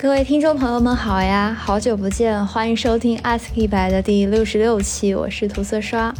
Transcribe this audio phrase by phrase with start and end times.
[0.00, 6.14] 各位听众朋友们好呀，好久不见，欢迎收听 Ask 一百的第六十六期，我是涂色刷。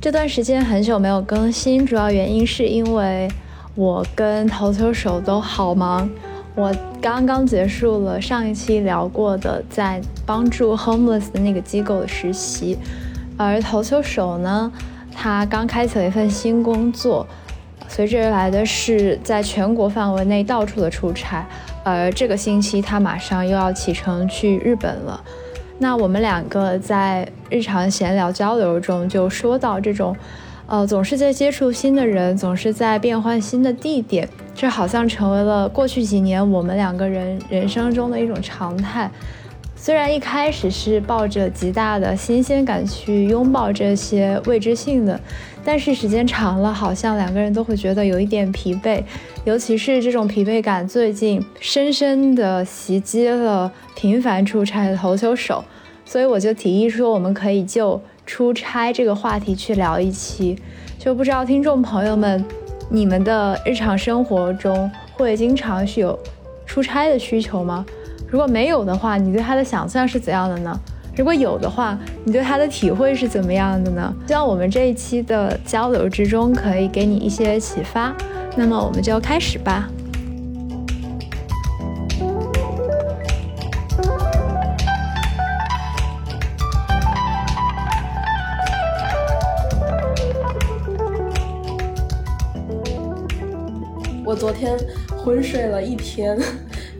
[0.00, 3.28] 这段时间很久没有更新，主要原因是因为
[3.74, 6.08] 我跟投球手都好忙。
[6.54, 6.72] 我
[7.02, 12.78] 刚刚结束了上一期聊过的在帮助 homeless 的那个机构的实习，
[13.36, 14.70] 而投球手呢，
[15.12, 17.26] 他刚开启了一份新工作，
[17.88, 21.44] 随之而来的是在全国范围内到处的出差。
[21.82, 25.22] 而这个星期他马上又要启程去日本了，
[25.78, 30.14] 那我们两个在日常闲聊交流中就说到这种，
[30.66, 39.10] 呃，总是在接触新的人，总是在变换新的地点，这好像成为了过去几年我们两个人人生中的一种常态。
[39.82, 45.18] 虽然一开始是抱着极大的新鲜感去拥抱这些未知性的，
[45.64, 49.02] 但是时间长了，好像两个人都会觉得有一点疲惫。
[49.44, 55.64] 尤其是这种疲惫感，最近深深地袭击了频繁出差的投球手，
[56.04, 60.58] 所以我就提议说，我们可以就出差这个话题去聊一期。
[60.98, 62.44] 就不知道听众朋友们，
[62.90, 66.18] 你们的日常生活中会经常是有
[66.66, 67.86] 出差的需求吗？
[68.30, 70.78] 如果没有的话，你对他的想象是怎样的呢？
[71.16, 74.14] 如果有的话，你对他的体会是怎么样的呢？
[74.28, 78.14] 希望我们这一期的交流之中可以给你一些启发。
[78.56, 79.88] 那么我们就开始吧。
[94.24, 94.78] 我昨天
[95.18, 96.38] 昏睡了一天，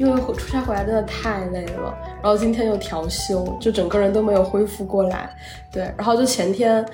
[0.00, 1.96] 因为出差回来真的太累了。
[2.20, 5.32] 然后今天又调休，就整个人都没有恢复过来。
[5.72, 6.84] 对，然后就前天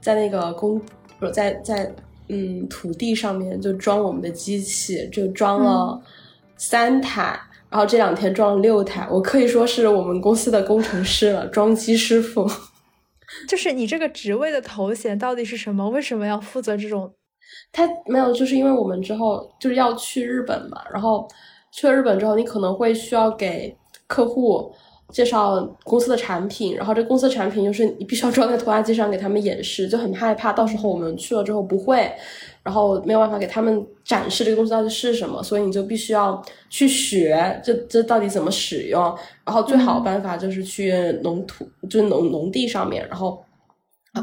[0.00, 0.80] 在那个工，
[1.18, 1.94] 不是在在。
[2.28, 6.00] 嗯，土地上面就装我们的机器，就装了
[6.56, 12.48] 三台，然后这两天装了六台，我可以说是我们公司的工程师了，装机师傅。
[13.46, 15.90] 就是你这个职位的头衔到底是什么？
[15.90, 17.12] 为什么要负责这种？
[17.70, 21.28] 他没有，就是因为我们之后就是要去日本嘛，然后
[21.72, 24.72] 去了日本之后，你可能会需要给客户。
[25.12, 32.10] 介绍公司的产品，然后这公司的产品就是你必须要装在拖拉机上给他们演示，就很害怕到时候我们去了之后不会，
[32.62, 39.02] 然后没有办法给他们展示这个东西到底是什么，所以你就必须要去学这这到底怎么使用，
[39.44, 43.38] 然后最好的办法就是去农土，就是农农地上面，然后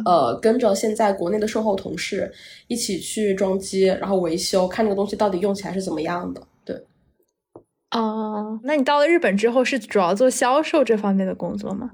[0.05, 2.33] 呃跟着现在国内的售后同事
[2.67, 6.41] 一起去装机，然后维修，看这个东西到底用起来是怎么样的。
[7.91, 11.91] 哦，那你到了日本之后是主要做销售这方面的工作吗？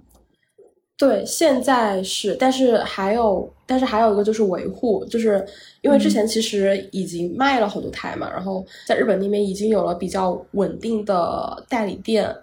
[0.98, 5.46] 对，现在是，但是还有，但是还有一个就是维护，就是
[5.82, 12.34] 因为之前其实已经卖了好多台嘛，然后在日本那边已经有了比较稳定的代理店，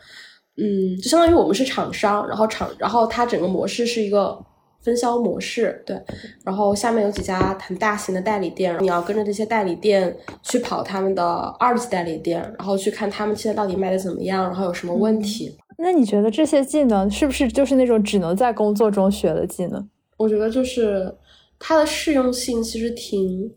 [0.56, 4.38] 嗯，就相当于我们是厂商，然后厂，然后它整个模式是一个。
[4.82, 5.96] 分销模式对，
[6.44, 11.24] 然后下面有几家很大型的代理店，你要跟着这些代理店去跑他们的
[11.58, 15.56] 二级代理店，然后去看他们现在到底卖的怎么样，然后有什么问题。
[15.78, 19.88] 那你觉得这些技能是不是就是那种只能在工作中学的技能？
[20.16, 21.16] 我觉得就是
[21.60, 23.54] 它的适用性其实挺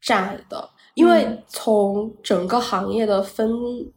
[0.00, 3.50] 窄的，因为从整个行业的分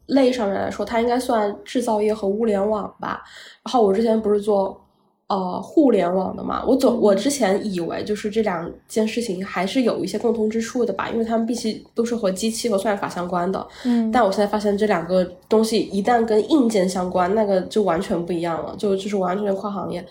[0.08, 3.22] 类上面来说，它应该算制造业和物联网吧。
[3.64, 4.86] 然后我之前不是做。
[5.30, 13.68] 呃，互联网的嘛，我总我之前以为就是这两件事情还是有一些共通之处的吧，因为他们毕竟都是和机器和算法相关的。
[13.86, 20.04] 嗯，但我现在发现这两个东西一旦跟硬件相关，那个就完全不一样了，就就是完全跨行业，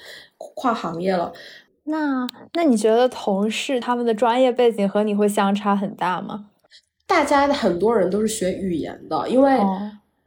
[0.55, 1.33] 跨行业了。
[1.83, 6.47] 那那你觉得同事他们的专业背景和你会相差很大吗？
[7.09, 9.59] 大家的很多人都是学语言的，因为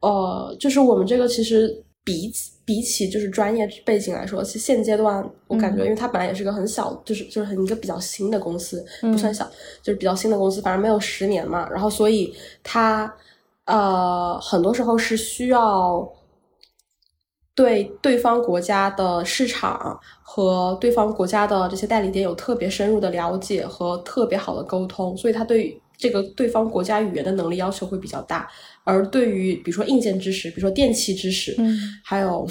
[0.02, 2.52] 呃，就是我们这个其实比起。
[2.64, 9.46] 比起就是专业背景来说，其实现阶段我感觉，因为它本来也是个很小，就是就是很一个比较新的公司，不算小，
[9.82, 11.68] 就是比较新的公司，反正没有十年嘛。
[11.70, 12.34] 然后所以
[12.64, 13.14] 它
[13.66, 16.08] 呃很多时候是需要
[17.56, 28.50] 对对方国家的市场和对方国家的这些代理店有特别深入的了解和特别好的沟通，所以他对这个对方国家语言的能力要求会比较大。
[28.84, 32.48] 而对于比如说硬件知识，比如说电器知识，嗯，还有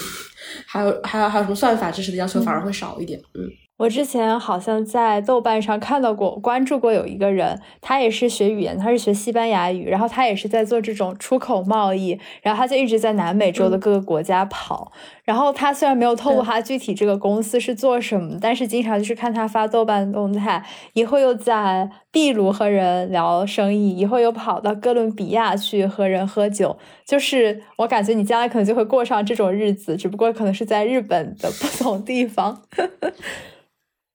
[0.67, 3.50] 还有还有还有什么算法知识的要求反而会少一点，嗯。
[3.81, 14.93] 我之前好像在豆瓣上看到过、关注过有一个人，他也是学语言，他是学西班牙语，然后他也是在做这种出口贸易，然后他就一直在南美洲的各个国家跑。
[15.31, 20.61] 然后他虽然没有透露他具体这个公司是做什么，但是经常就是看他发豆瓣动态，
[20.93, 26.77] 一会又在秘鲁和人聊生意，一会又跑到哥伦比亚去和人喝酒。
[27.06, 32.62] 就是我感觉你将来可能就会过上这种日子，只不过可能是在日本的不同地方。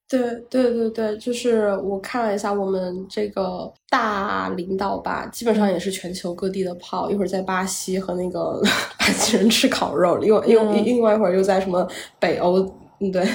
[0.07, 0.19] 对
[0.50, 8.62] 对对对，就是我看了一下我们这个大领导吧，基本上也是全球各地的跑，一会儿在巴西和那个
[9.00, 11.88] 巴西人吃烤肉，另外另另外一会儿又在什么
[12.19, 12.60] 北欧，
[13.00, 13.28] 嗯，对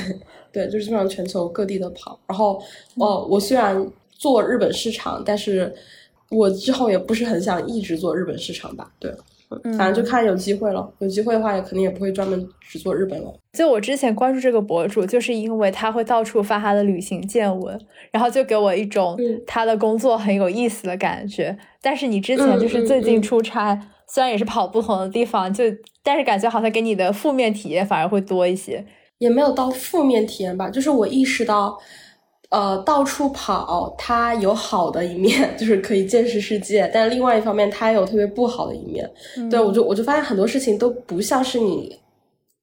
[0.53, 2.19] 对，就是基本上全球各地的跑。
[2.29, 2.63] 然后，
[2.97, 5.75] 哦，我虽然做日本市场，但是
[6.31, 9.13] 我之后也不是很想一直做日本市场吧，对。
[9.77, 13.33] 反正就看有机会了，有机会的话也肯定也不会专门只做日本了。
[13.53, 17.79] 就我之前关注这个博主，就是因为他会到处发他的旅行见闻，
[18.13, 21.59] 然后就给我一种他的工作很有意思的感觉。
[21.83, 25.65] 但是你之前就是最近出差，虽然也是跑不同的地方，就
[26.03, 28.85] 但是感觉好像给你的负面体验反而会多一些。
[29.19, 31.77] 也没有到负面体验吧，就是我意识到。
[32.51, 36.91] 呃，到处跑，它有好的一面， 就是可以见识世界。
[36.93, 39.09] 但另外一方面，它也有特别不好的一面。
[39.49, 41.97] 对我就我就发现很多事情都不像是你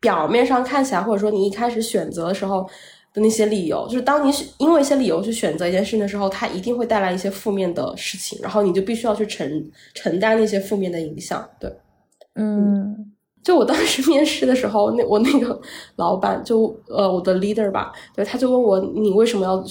[0.01, 2.69] 表面上看起来，或者说你一开始选择的时候
[3.13, 3.87] 的那些理由。
[3.87, 11.49] 就是当你因为一些理由去选择一件事情的时候，它一定会带来一些负面的事情，然后你就必须要去承承担那些负面的影响。
[11.59, 11.71] 对，
[12.35, 13.13] 嗯。
[13.47, 15.57] 就我当时面试的时候，那我那个
[15.95, 19.63] 老板就呃我的 leader 吧，对，他就问我你为什么要，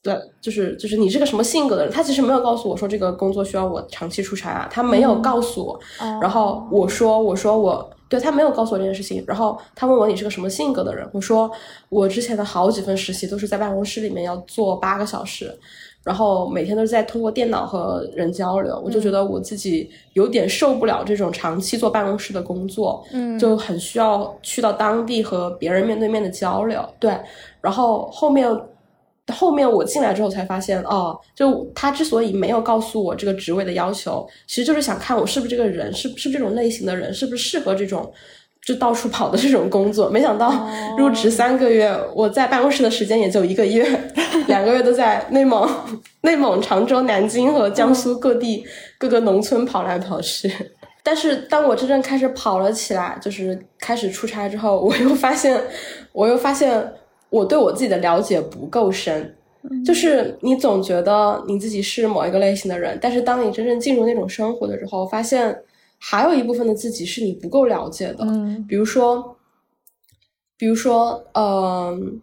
[0.00, 1.92] 对，就是就是你是个什么性格的人？
[1.92, 5.80] 他其实没有告诉我说这个工作需要我长期出差啊，他没有告诉我。
[6.22, 9.24] 然后我说我说我对他没有告诉我这件事情。
[9.26, 11.04] 然后他问我你是个什么性格的人？
[11.12, 11.50] 我说
[11.88, 15.58] 我之前的好几份实习都是在办公室里面要坐八个小时。
[16.02, 26.82] 然后每天都是在通过电脑和人交流，我就觉得我自己有点受不了这种长期坐办公室的工作，嗯，就很需要去到当地和别人面对面的交流。
[26.98, 27.14] 对，
[27.60, 28.48] 然后后面
[29.28, 38.10] 后面我进来之后才发现，哦，就他之所以没有告诉我这个职位的要求，其实就是想看我是不是这个人，是是不是这种类型的人，是不是适合这种。
[38.66, 40.68] 就到处跑的这种工作，没想到
[40.98, 43.84] 入职三个月，我在办公室的时间也就一个月，
[44.48, 45.68] 两个月都在内蒙、
[46.20, 48.64] 内蒙、常州、南京和江苏各地
[48.98, 50.52] 各个农村跑来跑去。
[51.02, 55.58] 但是当我真正开始跑了起来，就是开始出差之后，我又发现，
[56.12, 56.92] 我又发现
[57.30, 59.34] 我对我自己的了解不够深。
[59.84, 65.58] 就是你总觉得你自己是某一个类型的人，但是当你真正进入那种生活的时候，发现。
[66.02, 69.36] 还有一部分的自己是你不够了解的，嗯，比如说，
[70.56, 72.20] 比如说，嗯，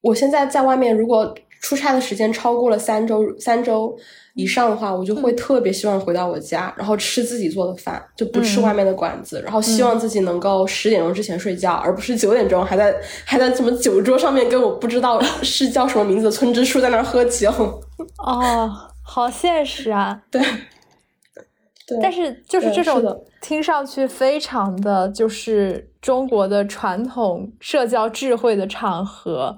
[0.00, 3.96] 我现在在外面，如果出差的时间超过了三周三周
[4.34, 12.94] 以上的话，我就会特别希望回到我家，然后吃自己做的饭，就不吃外面的馆子，然后希望自己能够十点钟之前睡觉，而不是九点钟还在
[13.24, 17.50] 还在什么酒桌上面跟我不知道是叫什么名字的村支书在那喝酒。
[18.18, 18.70] 哦，
[19.04, 20.22] 好现实啊！
[20.30, 20.40] 对。
[22.02, 29.56] 但是就是这种听上去非常的就是中国的传统社交智慧的场合，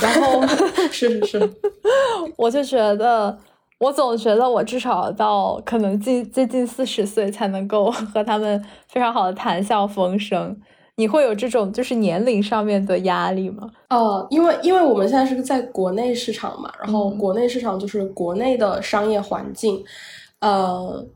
[0.00, 0.40] 然后
[0.90, 1.52] 是是是，
[2.36, 3.38] 我就觉得
[3.78, 10.56] 我总觉得我至少到可能近接近四十岁才能够 和他们非常好的谈笑风生。
[10.96, 13.70] 你会有这种就是年龄上面的压力吗？
[13.90, 19.84] 呃，因为因为我们现在是在国内市场嘛，然后国内市场就是国内的商业环境，
[20.40, 21.06] 呃。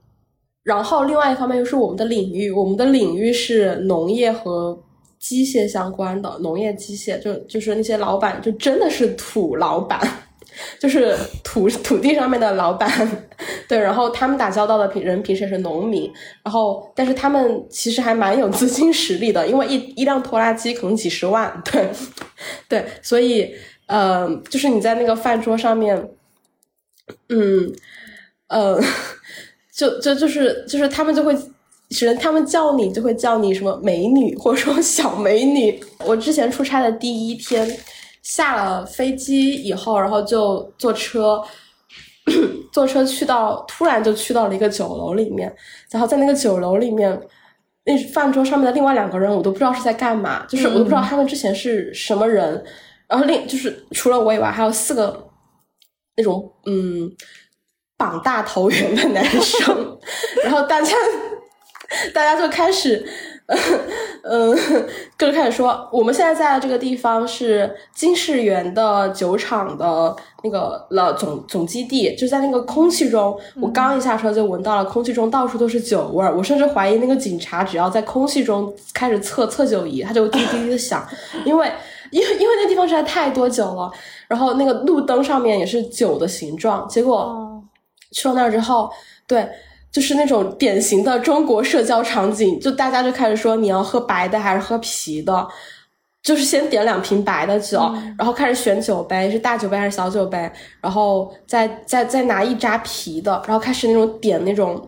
[0.63, 4.81] 然后，另外一方面又是我们的领域，我们的领域是农业和
[5.19, 10.01] 机械相关的，农业机械就就是那些老板就真的是土老板，
[10.79, 12.89] 就是土土地上面的老板，
[13.67, 16.09] 对，然后他们打交道的平人平时也是农民，
[16.45, 21.91] 然后但是他们其实还蛮有资金实力的，因为一一辆拖拉机可能几十万，对
[22.69, 23.53] 对，所以
[23.87, 26.09] 呃，就是你在那个饭桌上面，
[27.31, 27.73] 嗯
[28.47, 28.81] 呃。
[29.75, 31.35] 就就就是就是他们就会，
[31.89, 35.83] 只能他们叫你就会叫你什么美女或者说小美女。
[36.05, 37.67] 我之前出差的第一天，
[38.23, 41.43] 下了飞机以后，然后就坐车，
[42.71, 45.51] 坐车去到突然就去到了一个酒楼里面，
[45.91, 47.19] 然后在那个酒楼里面，
[47.87, 52.63] 那饭桌上面的另外两个人我都不知道是在干嘛，就是我都不知道他们之前是什么人，
[53.09, 55.27] 然后另就是除了我以外还有四个
[56.17, 57.11] 那种嗯。
[58.03, 59.97] 膀大头圆的男生，
[60.43, 60.93] 然后大家
[62.13, 63.07] 大家就开始，
[64.25, 64.57] 嗯，
[65.17, 81.07] 就开始说，我们现在在的这个地方是金世元的酒厂的那个了总总基地，就在那个空气中，我刚一下车就闻到了空气中到处都是酒味儿，我甚至怀疑那个警察只要在空气中开始测测酒仪，他就滴滴滴的响，
[81.45, 81.71] 因为
[82.11, 83.89] 因为因为那地方实在太多酒了，
[84.27, 87.52] 然后那个路灯上面也是酒的形状，结果
[88.13, 88.91] 去了那儿之后，
[89.27, 89.49] 对。
[89.91, 95.47] 就是那种典型的中国社交场景，就大家就开始说你要喝白的还是喝啤的，
[96.23, 97.79] 就是先点两瓶白的酒，
[98.17, 100.51] 然后开始选酒杯是大酒杯还是小酒杯，
[100.81, 104.83] 然后再再再拿一扎啤的，然后开始那种点那种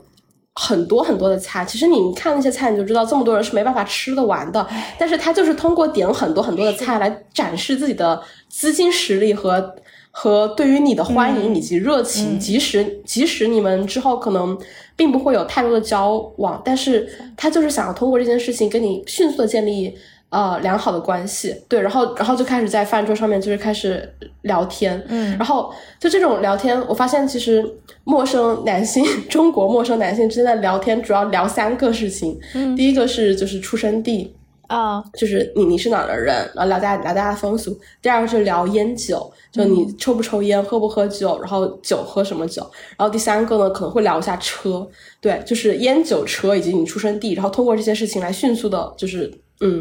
[0.54, 1.62] 很多很多的菜。
[1.66, 4.66] 其实你看那些菜，你就知道这么多人是没办法吃得完的，
[4.98, 9.76] 但是他就是通过点很多很多的菜来展示自己的资金实力和。
[10.16, 14.56] 和对于你的欢迎以及热情，即使即使你们之后可能
[14.94, 19.92] 并不会有太多的交往，但是他就是想要通过这件事情跟你迅速的建立
[20.28, 24.08] 呃良好的关系，对，然后然后就开始在饭桌上面就是开始
[24.42, 27.64] 聊天，嗯，然后就这种聊天，我发现其实
[28.04, 34.32] 陌生男性 中国陌生男性之间的聊天主要聊三个事情，嗯，第一个是就是出生地。
[34.74, 37.78] 啊，就是你你是哪的人，然后聊大家聊大家风俗。
[38.02, 42.68] 第二个是聊烟酒，就你抽不抽烟，喝不喝酒，然后酒喝什么酒。
[42.96, 44.84] 然后第三个呢，可能会聊一下车，
[45.20, 49.80] 对，就是烟酒车以及你出生地，然后通过这些事情来迅速的，就是嗯，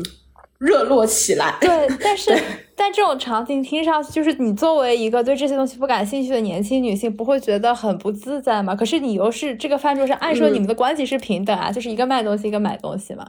[0.60, 1.58] 热络起来。
[1.60, 2.32] 对，但是
[2.76, 8.76] 但这种场景听上去，就是你作为一个对这些东西不感兴趣的年轻女性，不会觉得很不自在吗？
[8.76, 13.26] 可是你又是这个饭桌上，按说你们的关系是平等啊，就是一个卖东西，一个买东西嘛。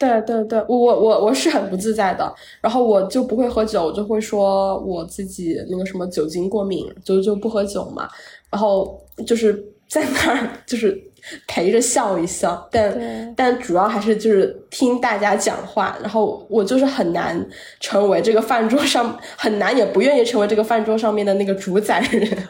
[0.00, 8.08] 对对对，我我我是很不自在的，然后我就不会喝酒，我就会说我自己那个什么酒精过敏，就就不喝酒嘛，
[8.50, 10.98] 然后就是在那儿就是
[11.46, 17.46] 陪着笑一笑，但但主要还是就是听大家讲话，然后我就是很难
[17.78, 22.48] 成为这个饭桌上很难也不愿意成为这个饭桌上面的那个主宰人。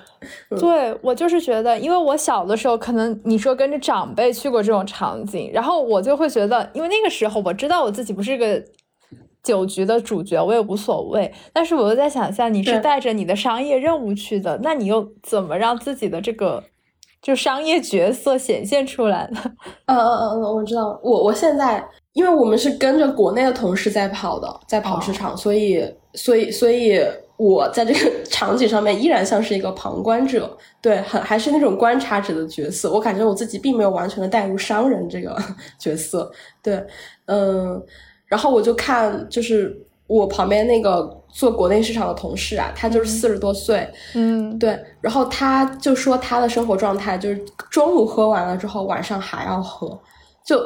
[0.58, 8.62] 对我就是觉得，因为我小的时候，可能你说跟着长辈去过这种场景，然后我就会觉得，因为那个时候我知道我自己不是个
[9.42, 11.32] 酒局的主角，我也无所谓。
[11.52, 16.62] 但是我又在想象，你是带着你的商业任务去的，那你又怎么让自己的这个
[17.22, 19.40] 就商业角色显现出来呢？
[19.86, 27.00] 嗯嗯嗯嗯，我知道，我我现在，因为我们是跟着国内的同事在跑的，在跑市场，所以所以所以。
[27.40, 32.92] 我在这个 场景上面依然像是一个旁观者，对，很还是那种观察者的角色。
[32.92, 35.34] 我感觉我自己并没有完全的带入商人这个
[35.80, 36.30] 角色，
[36.62, 36.84] 对，
[37.24, 37.82] 嗯，
[38.26, 39.74] 然后我就看，就是
[40.06, 49.98] 我旁边那个做国内市场的同事啊，他就是四十多岁，嗯，对，然后他就说他的生活状态就是中午喝完了之后，晚上还要喝，
[50.44, 50.58] 就。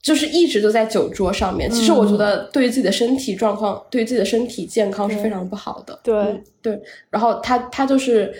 [0.00, 5.98] 就是一直都在酒桌上面，其实我觉得对于自己的身体状况，对于自己的身体健康是非常不好的。
[6.02, 8.32] 对对，然后他他就是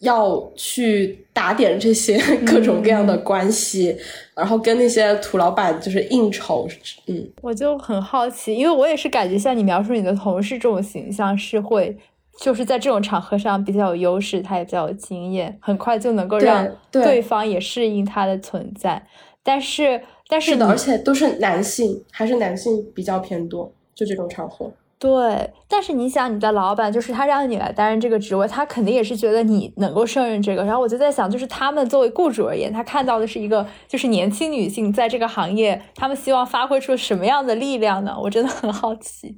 [0.00, 3.96] 要去打点这些各种各样的关系，
[4.34, 6.68] 然后跟那些土老板就是应酬。
[7.06, 11.96] 嗯，我就很好奇，因为我也是感觉像你描述你的同事这种形象，是会
[12.38, 19.02] 就是在这种场合上比较有优势，他也比较有经验，很快就能够让对方也适应他的存在，
[19.42, 20.02] 但是。
[20.28, 24.70] 但是的，而且都是男性，还是男性比较偏多，就这种场合。
[24.98, 30.64] 对，但是你想，你的老板就是他让你来担任这个职位，他肯定也是觉得你能够胜任这个。
[30.64, 38.16] 然后我就在想，就是他们作为雇主而言，他看到的是一个就是年轻女性在这个行业，他们希望发挥出什么样的力量呢？
[38.18, 39.36] 我真的很好奇。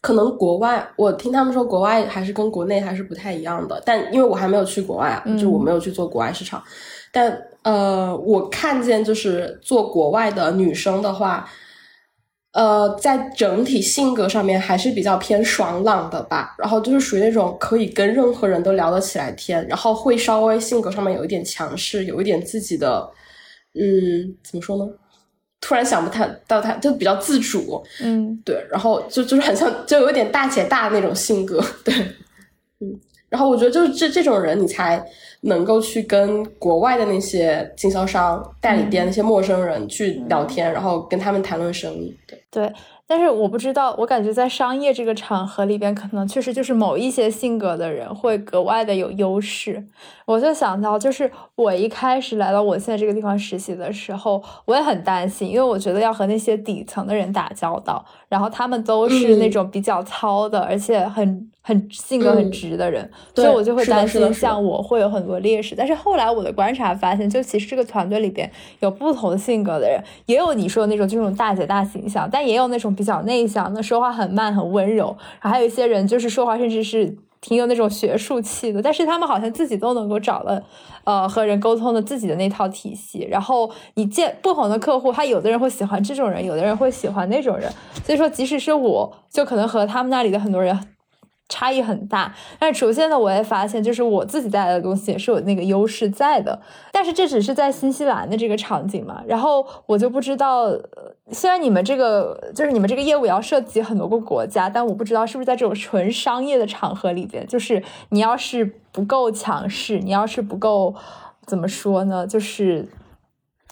[0.00, 6.62] 可能国外，我听他们说国外还是跟国内还是不太一样的，但因为我还没有去国外啊，就我没有去做国外市场，
[7.14, 7.46] 但。
[7.64, 11.48] 呃，我看见就是做国外的女生的话，
[12.52, 16.54] 呃，在整体性格上面还是比较偏爽朗的吧。
[16.58, 23.08] 然后就是属于那种可以跟任何人都聊得起来天，然后会稍微性格上面有一点强势，有一点自己的，
[23.72, 24.84] 嗯，怎么说呢？
[25.58, 28.62] 突然想不太到，他就比较自主，嗯，对。
[28.70, 31.94] 然后就就是很像，就有点大姐大那种性格，对，
[32.80, 33.00] 嗯。
[33.30, 35.04] 然后我觉得就是这这种人，你才
[35.44, 42.16] 能够去跟国外的那些经销商、代理店那些陌生人去聊天，然后跟他们谈论生意。
[42.50, 42.72] 对，
[43.06, 49.84] 但是我不知道，我感觉在商业这个场合里边，可能确实就是某一些性格的人会格外的有优势。
[50.24, 65.74] 我就想到，就是我一开始来到我现在这个地方实习的时候，我也很担心，因为我觉得要和那些底层的人打交道，然后他们都是那种比较糙的，而且很很性格很直的人，所以我就会担心像我会有很多劣势。
[65.74, 77.16] 但是后来我的观察发现，就其实这个团队里边有不同性格的人，也有你说的那种这种大姐大形象，但也有那种比较内向那，说话很慢很温柔，然后还有一些人就是说话甚至是。
[77.46, 80.64] 挺有那种学术气的，但是他们好像自己都能够找了，
[81.04, 83.28] 呃，和人沟通的自己的那套体系。
[83.30, 87.70] 然后你见不同的客户，他有的人会喜欢这种人，有的人会喜欢那种人。
[88.02, 90.74] 所以说，即使是我，就可能和他们那里的很多人。
[91.48, 96.58] 差异很大，但是逐渐的我也发现，就是我自己带来的东西也是有那个优势在的。
[96.90, 100.70] 但是这只是在新西兰的这个场景嘛，然后我就不知道，
[101.32, 110.94] 虽然你们这个就是你们这个业务也要涉及很多个国家，但我不知道是不是在这种纯商业的场合里边，就是你要是不够强势，你要是不够
[111.44, 112.88] 怎么说呢，就是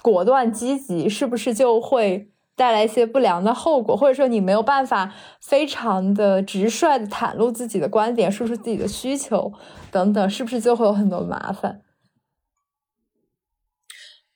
[0.03, 2.29] 果断积极，是不是就会？
[2.55, 9.53] 带来一些不良的后果，或者说你没有办法非常的直率的袒露自己的观点，说出自己的需求
[9.91, 11.81] 等等，是不是就会有很多麻烦？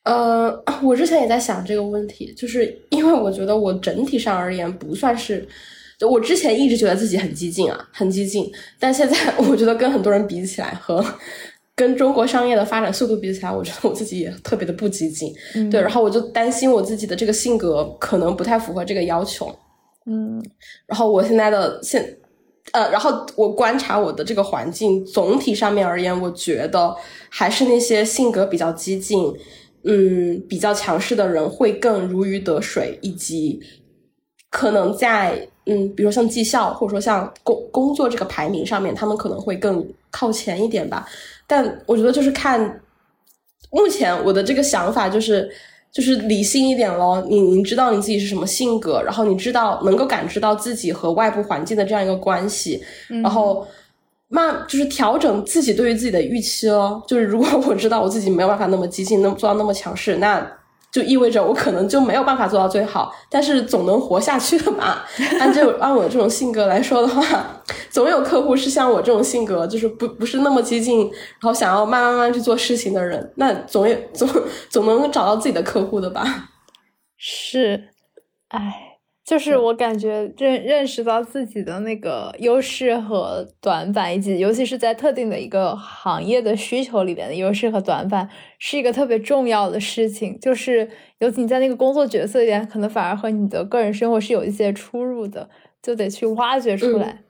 [0.03, 5.47] 呃， 我之前也在想这个问题，就是因为我觉得我整体上而言不算是，
[6.09, 9.15] 我之前一直觉得自己很激进啊，很激进，但现在
[9.49, 11.03] 我觉得跟很多人比起来和。
[11.77, 15.31] 跟中国商业的发展速度比起来，我觉得我自己也特别的不激进，
[15.69, 19.55] 对，然后我就担心我自己的这个性格可能不太符合这个要求，
[20.07, 20.43] 嗯，
[20.87, 22.17] 然后我现在的现，
[22.71, 26.95] 呃，然后我观察我的这个环境，总体上面而言，我觉得
[27.29, 29.31] 还是那些性格比较激进，
[29.83, 33.61] 嗯，比较强势的人会更如鱼得水，以及
[34.49, 41.07] 可能在嗯，比如说像绩效或者说像工工作这个排名上面，他们可能会更靠前一点吧。
[41.47, 42.59] 但我觉得就是看，
[43.71, 45.49] 目前我的这个想法就是，
[45.91, 47.25] 就是理性一点咯。
[47.29, 53.65] 你你知道你自己是什么性格，然后你知道能够感知到自己和外部环境的这样一个关系，然后
[54.27, 57.01] 慢就是调整自己对于自己的预期咯。
[57.07, 60.56] 就是如果我知道我自己没有办法那么激进，那么做到那么强势，那。
[60.97, 65.05] 就意味着我可能就没有办法做到最好，但是总能活下去的吧。
[65.39, 67.61] 按这按我这种性格来说的话，
[67.91, 74.27] 总有客户是像我这种性格，就是不不是那么激进，然后想要慢慢慢去做事情的人，那总有总
[74.69, 76.49] 总能找到自己的客户的吧。
[77.15, 77.89] 是，
[78.47, 78.86] 唉。
[79.27, 90.39] 就是我感觉认认识到自己的那个优势和短板，以及尤其是在特定的一个行业的需求里边的优势和短板，是一个特别重要的事情。
[90.39, 95.49] 就是尤其你在那个工作角色里边，可能反而和你的个人生活是有一些出入的，
[95.83, 97.23] 就得去挖掘出来。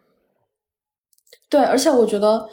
[1.49, 2.47] 对，而且我觉得，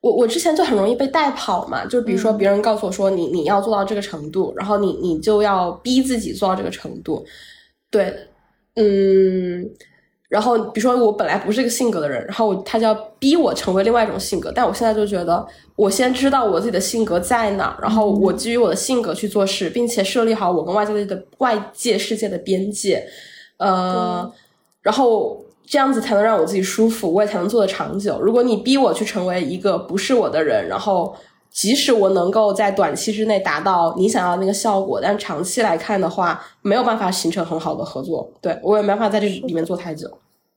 [0.00, 7.26] 我我之前就很容易被带跑嘛，就比如说别人告诉我说你你要做到这个程度，然后你你就要逼自己做到这个程度，
[7.90, 8.27] 对。
[8.80, 9.68] 嗯，
[10.28, 23.04] 然后比如说我本来不是一个性格的人，然后他就要逼我成为另外一种性格，但我现在就觉得，我先知道我自己的性格在哪，然后我基于我的性格去做事，并且设立好我跟外界的外界世界的边界，
[23.56, 24.32] 呃，
[24.82, 28.20] 然后这样子才能让我自己舒服，我也才能做得长久。
[28.20, 31.12] 如果你逼我去成为一个不是我的人，然后。
[31.50, 38.30] 即使我能够在短期之内达到你想要那个效果，但长期来看的话，没有办法形成很好的合作。
[38.40, 40.08] 对我也没办法在这里面做太久。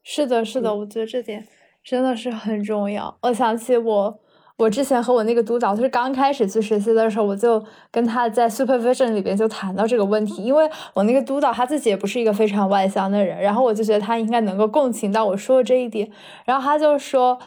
[0.04, 1.48] 是的，是的，我觉得这点
[1.84, 3.16] 真的是很重要。
[3.22, 4.20] 我想起我，
[4.58, 16.12] 我之前和我那个督导，就是刚开始去实习的时候，我就跟他在 supervision 里边就谈到这个问题，因为我那个督导他自己也不是一个非常外向的人，然后我就觉得他应该能够共情到我说的这一点，
[16.46, 17.40] 然后他就说。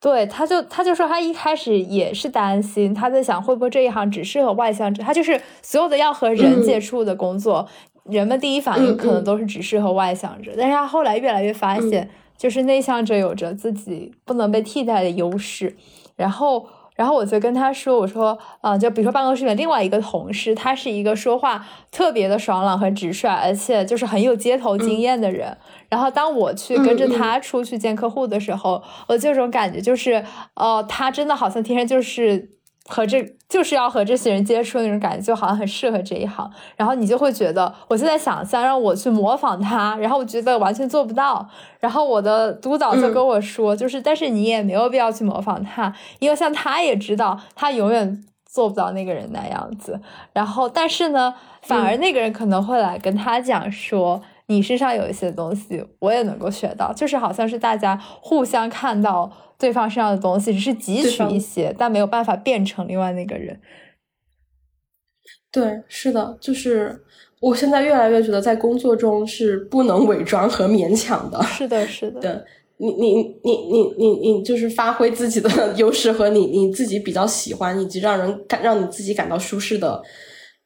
[0.00, 7.66] 对，他就他就说他一开始也是担心，他在想会不会这一行只适合外向者，他就是所有的要和人接触的工作，
[8.04, 15.76] 人们第一反应可能都是只适合外向者，但是他后来越来越发现，就是内向者有着自己不能被替代的优势，
[16.16, 16.66] 然后。
[16.96, 25.56] 然后我就跟他说：“我说，啊，就比如说办公室里面另外一个同事，他是一个说话特别的爽朗和直率，而且就是很有街头经验的人。
[25.88, 32.56] 然后当我去跟着他出去见客户的时候，我这种感觉就是，哦，他真的好像天生就是。”
[32.88, 36.50] 和这就是要和这些人接触那种感觉，就好像很适合这一行。
[36.76, 41.48] 然后你就会觉得，我现在想象让我去模仿他，然后我觉得完全做不到。
[41.80, 50.00] 然后我的督导就跟我说，就是但是你也没有必要去模仿他，因为像他也知道，他永远做不到那个人那样子。
[50.32, 54.22] 然后但是呢，反而那个人可能会来跟他讲说。
[54.48, 63.60] 你身上有一些东西，我也能够学到，就是好像是大家互相看到对方身上的东西，只是汲取一些，但没有办法变成另外那个人。
[65.50, 67.02] 对，是的，就是
[67.40, 71.42] 我现在越来越觉得，在工作中是不能伪装和勉强的。
[71.44, 72.20] 是的，是的。
[72.20, 72.42] 对，
[72.76, 80.02] 你你你你你你就是发挥自己的 优势和你你自己比较喜欢以及让人感让你自己感到舒适的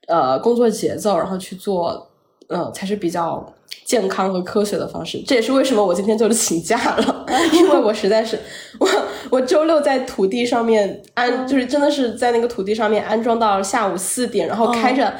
[0.08, 2.10] 呃工作节奏，然后去做，
[2.48, 3.54] 呃，才是比较。
[3.84, 8.38] 健康和科学的方式，这也是为什么我今天就是请假了，因为我实在是
[8.78, 8.88] 我
[9.30, 15.12] 我周六在土地上面安，就是真的是在那个土地上面安装到下午四点，然后开着，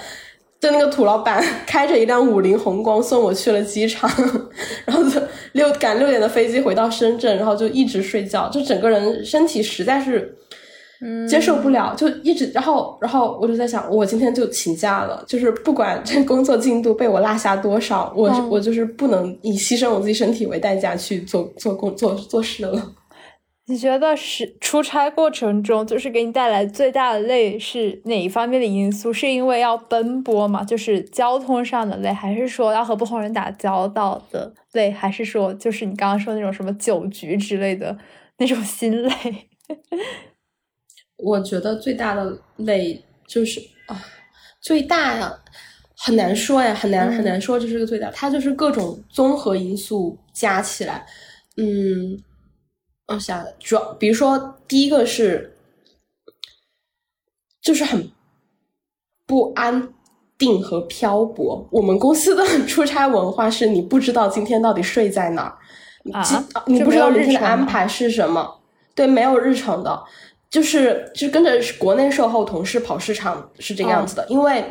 [0.60, 4.10] 就那个土老板开着一辆五菱宏光送我去了机场，
[4.84, 5.20] 然后就
[5.52, 10.36] 六赶六点的飞机回到深圳，然后就一直睡觉，就整个人身体实在是。
[11.28, 22.92] 接受不了，就一直，然后，然后我就在想，我今天就请假了，就是不管这工作进度被我落下多少，我我就是不能以牺牲我自己身体为代价去做做工做做事了。
[23.66, 29.12] 你觉得是出差过程中，就是给你带来最大的累是哪一方面的因素？
[29.12, 30.64] 是因为要奔波吗？
[30.64, 37.96] 就是交通上的累，还是说要和不同人打交道的累，还是说就是你刚刚说那种什么酒局之类的
[38.38, 39.10] 那种心累？
[41.22, 44.02] 我觉得最大的累就是啊，
[44.60, 45.32] 最大呀，
[45.96, 51.06] 很难说呀，很难很难说，这是个最大，它就是各种综合因素加起来，
[51.56, 52.18] 嗯，
[53.08, 55.56] 我想主要，比如说第一个是，
[57.60, 58.10] 就是很
[59.26, 59.92] 不安
[60.38, 61.68] 定和漂泊。
[61.70, 65.58] 我们公司的出差文化是你不知道今天到底睡在哪儿，
[66.12, 68.60] 啊，你不知道明天的安排是什么，
[68.94, 70.02] 对，没有日程的。
[70.50, 74.64] 就是就是跟着国内售后同事跑市场是这个样子的，因为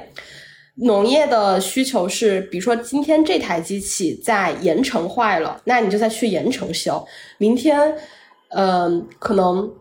[0.75, 7.01] 农业的需求是，比如说今天这台机器在盐城坏了，那你就再去盐城修；
[7.37, 7.95] 明天，
[8.49, 9.71] 嗯，可能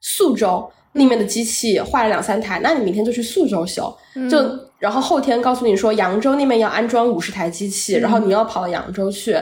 [0.00, 3.92] 宿州那面的机器坏了两三台，那你明天就去宿州修。
[4.30, 4.38] 就
[4.78, 9.36] 然后后天告诉你说扬州那边要安装五十台机器，然后你要跑到扬州去，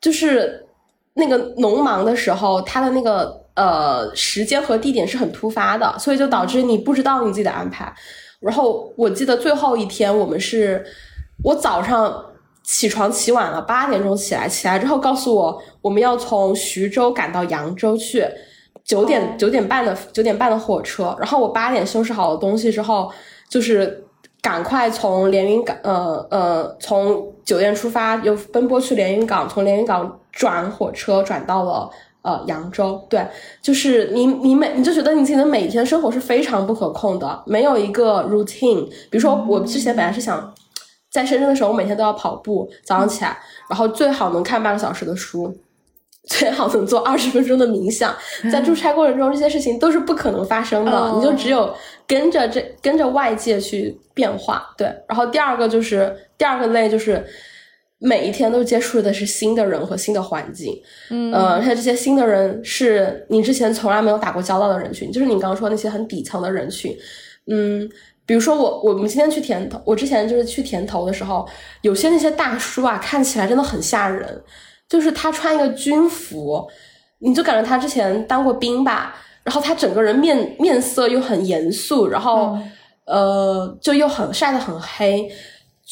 [0.00, 0.66] 就是
[1.12, 3.39] 那个农忙的时候，他的那个。
[3.54, 7.92] 呃，时间和地点是很突发的，所以就导致你不知道你自己的安排。
[8.40, 10.82] 然后我记得最后一天，我们是
[11.44, 12.24] 我早上
[12.62, 18.24] 起床起晚了，八点钟起来，起来之后告诉我我们要从徐州赶到扬州去，
[18.84, 21.14] 九点九点半的九点半的火车。
[21.18, 23.12] 然后我八点收拾好了东西之后，
[23.50, 24.04] 就是
[24.40, 31.90] 赶快从连云港，呃呃，从酒店出发，又奔波去连云港，从连云港转火车转到了。
[32.22, 33.26] 呃，扬州对，
[33.62, 38.84] 就是你，你每你就觉得你自己的每天生活是非常不可控的，没有一个 routine。
[39.08, 40.52] 比如说，我之前本来是想
[41.10, 43.38] 在深圳的时候，我每天都要跑步，早上起来，
[43.70, 45.56] 然后最好能看半个小时的书，
[46.28, 48.14] 最好能做二十分钟的冥想。
[48.52, 51.74] 在出差过程中，这些事情都是不可能发生的，你就只有
[52.06, 54.74] 跟着这跟着外界去变化。
[54.76, 57.24] 对，然后第二个就是第二个类就是。
[58.02, 60.74] 每一天都接触的是新的人和新的环境，
[61.10, 66.96] 嗯，而且这些新的人是你之前从来没有打过交道的人群，就是你刚刚说那些很底层的人群，
[67.48, 67.86] 嗯，
[68.24, 71.46] 比如说我我们今天去田头，我之前就是去田头的时候，
[71.82, 74.42] 有些那些大叔啊，看起来真的很吓人，
[74.88, 76.66] 就是他穿一个军服，
[77.18, 82.56] 你就感觉他之前当过兵吧，然后他整个人面面色又很严肃，然后
[83.04, 85.30] 呃，就又很晒得很黑。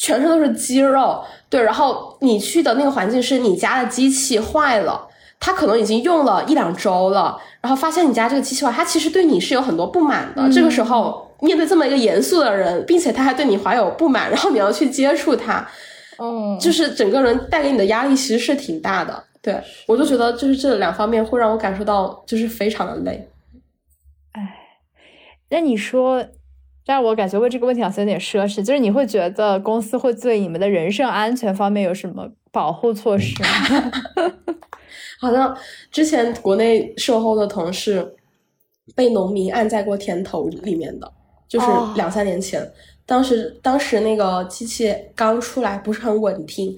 [0.01, 5.05] 全身都是肌肉，对，然后你去的那个环境是你家的机器坏了，
[5.41, 10.49] 他可能已经用了一两周了，然后发现你家这个机器坏，他其实对你是有很多不满的。
[10.53, 15.67] 这个时候面对这么一个严肃的人，并且他还对你怀有不满，然后你要去接触他，
[16.17, 19.21] 嗯，就是整个人带给你的压力其实是挺大的。
[19.41, 23.27] 对我就觉得就是这两方面会让我感受到就是非常的累。
[24.31, 24.55] 哎，
[25.49, 26.25] 那你说？
[26.89, 33.91] 但是我感觉问这个问题好像有点奢侈，就是你会觉得公司会对你们的人身安全方面有什么保护措施吗？
[35.21, 35.55] 好像
[35.91, 38.15] 之前国内售后的同事
[38.95, 41.13] 被农民按在过田头里面的，
[41.47, 42.67] 就是两三年前，
[43.05, 46.75] 当时当时那个机器刚出来不是很稳定，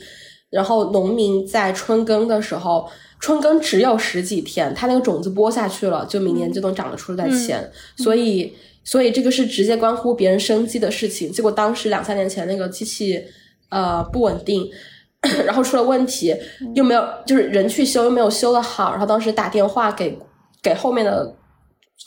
[0.50, 2.86] 然后农民在春耕的时候，
[3.22, 8.54] 春耕只有十几天，它那个种子播下去了，就明年就能长得出来钱，所以。
[8.84, 11.32] 所以这个是直接关乎别人生计的事情。
[11.32, 13.24] 结果当时两三年前那个机器，
[13.70, 14.70] 呃不稳定，
[15.46, 16.36] 然后出了问题，
[16.74, 20.18] 又没有就是人去修又没有修的好，然后当时打电话给
[20.64, 21.36] 给后面的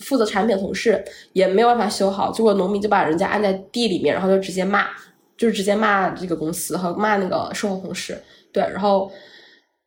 [0.01, 2.33] 负责产品的同事，也没有办法修好。
[2.33, 4.89] 结果农民就把人家按在地里面，然后就直接骂，
[5.37, 8.21] 就是直接骂这个公司和骂那个售后同事。
[8.53, 9.11] 对，然后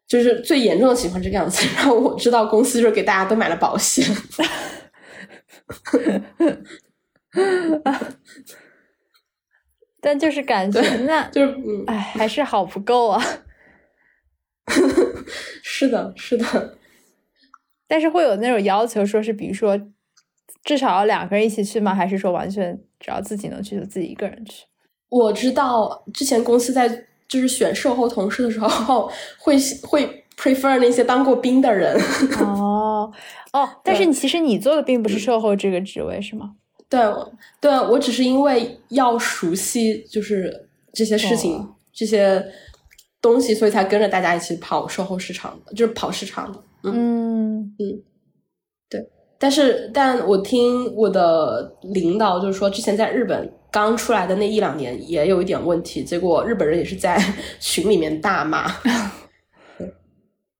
[0.08, 1.68] 就是最严重的情况这个样子。
[1.76, 4.06] 然后我知道公司就是给大家都买了保险。
[10.00, 11.56] 但就是感觉那就是，
[11.88, 13.22] 哎，还是好不够啊。
[15.64, 16.78] 是的，是的。
[17.88, 19.80] 但是会有那种要求，说是比如说
[20.64, 21.94] 至少要两个人一起去吗？
[21.96, 24.66] 还是说完全只要自己能去就自己一个人去？
[25.10, 32.00] 我知道之前公司在就是选售后同事的时候， 会会 prefer 那些当过兵的人。
[32.40, 33.12] 哦
[33.52, 36.52] 哦，但是你其实你做的并不是售后这个职位，是吗？
[36.88, 37.02] 对，
[37.60, 42.46] 对我只是因为要熟悉就是这些事情、这些
[43.22, 46.64] 东西，所以才跟着大家一起跑售后市场的，就是跑市场的。
[46.84, 48.04] 嗯嗯，
[48.90, 49.10] 对。
[49.40, 57.22] 但是，但我听我的领导就是说，之前在日本刚出来的那一两年也有一点问题，结果日本人也是在
[57.60, 58.66] 群里面大骂。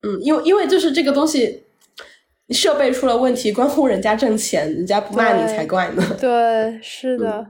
[0.02, 1.64] 嗯，因为因为就是这个东西。
[2.52, 6.18] 设备出了问题，关乎人家挣钱，人家不骂你才怪呢。
[6.18, 7.46] 对，是的。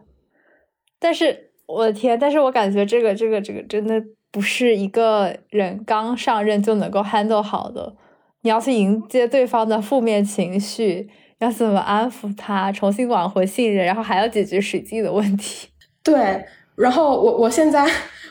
[0.97, 7.95] 但是我的天，但是我感觉这个、这个、这个真的不是一个人刚上任就能够 handle 好的。
[8.41, 11.07] 你要去迎接对方的负面情绪，
[11.37, 15.67] 要怎么安抚他，重新挽回信任，然后还要解决实际的问题。
[16.01, 16.43] 对，
[16.75, 17.87] 然后我我现在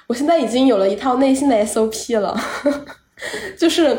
[0.09, 2.37] 我现在已经有了一套内心的 SOP 了。
[3.57, 3.96] 就是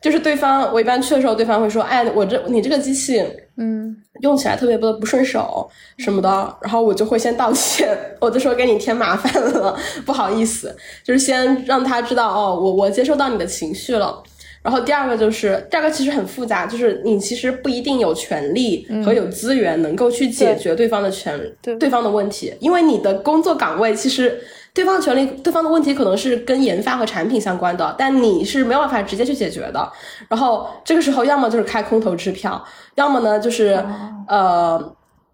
[0.00, 3.24] 就是对方，我一般去的时候，对方会说：“哎，我这你这个机器，
[3.56, 6.28] 嗯，用起来特别不不顺手什么的。”
[6.60, 10.76] 然后我就会先道歉， 我就说给你添麻烦了，不好意思。
[11.02, 14.22] 就是先让他知道哦，我我接收到你的情绪了。
[14.60, 24.38] 然后第二个就是，第二个其实很复杂，就是你其实不一定有权利和有资源能够去解决对方的权对对方的问题，因为你的工作岗位其实。
[24.74, 29.90] 对方的权利，对方的问题可能是跟研发和产品相关的，但你是没有办法直接去解决的。
[30.28, 32.62] 然后这个时候，要么就是开空头支票，
[32.94, 33.84] 要么呢就是
[34.28, 34.78] 呃，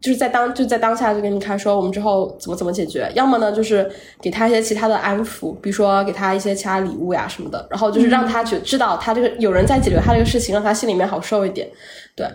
[0.00, 3.86] 就是在当就在当下就跟你开说我们之后怎么怎么解决，要么呢就是
[4.22, 11.68] 给他一些其他的安抚，比如说给他一些其他礼物呀什么的，然后就是让他去知道他这个有人在解决他这个事情，让他心里面好受一点。
[12.16, 12.26] 对，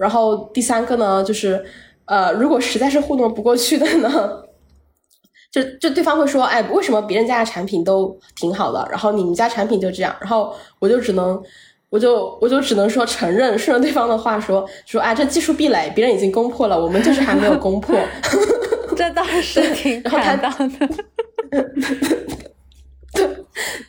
[0.00, 1.64] 然后第三个呢就是
[2.06, 4.42] 呃，如果实在是糊弄不过去的呢。
[5.52, 11.40] 就就对方会说，哎，为什么别人家的产品都挺好的，然后你们家产品就这样，然后我就只能，
[11.90, 17.94] 我就我就只能说承认，顺着对方的话说说，哎，这技术壁垒别人已经攻破了，我们就是还没有攻破，
[18.96, 20.88] 这倒是挺坦荡的。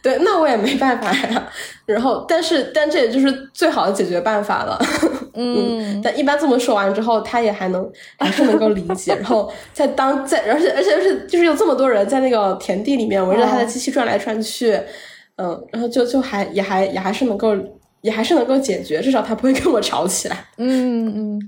[0.01, 1.49] 对 对，那我也没办法呀。
[1.85, 4.79] 然后，但是，但这也就是最好的解决办法了。
[5.35, 9.13] 嗯，但一般这么说完之后，他也还能还是能够理解。
[9.15, 14.79] 然后在当在，而且而且是就是有这么多人在那个田地里面围着他的机器转来转去，
[15.37, 17.55] 嗯，然后就就还也还也还是能够
[18.01, 20.45] 也还是能够解决，至少他不会跟我吵起来。
[20.57, 21.41] 嗯嗯。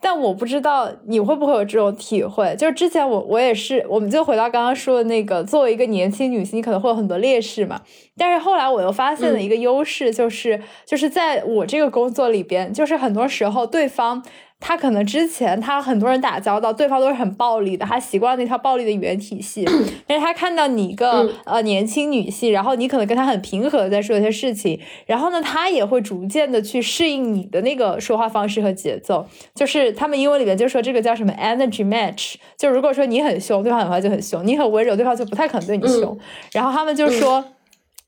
[0.00, 7.80] 但我不知道你会不会有这种体会，就是之前我我也是，我们就回到刚刚说的那个，作为一个年轻女性，你可能会有很多劣势嘛。
[8.16, 14.22] 但是后来我又发现了一个优势，就是就是在我这个工作里边，就是很多时候对方。
[14.60, 19.66] 他可能之前他很多人打交道，对方都是很暴力的，他习惯那套暴力的语言体系。
[20.06, 29.26] 但是他看到你一个呃年轻女性，然后你可能跟他很平和的在说一些事情，然后呢，他也会逐渐的去适应你的那个说话方式和节奏。
[29.54, 36.16] 就是他们英文里面就说这个叫什么 energy match，就如果说你很凶，对方很快就很凶；你很温柔，对方就不太可能对你凶。
[36.52, 37.44] 然后他们就说。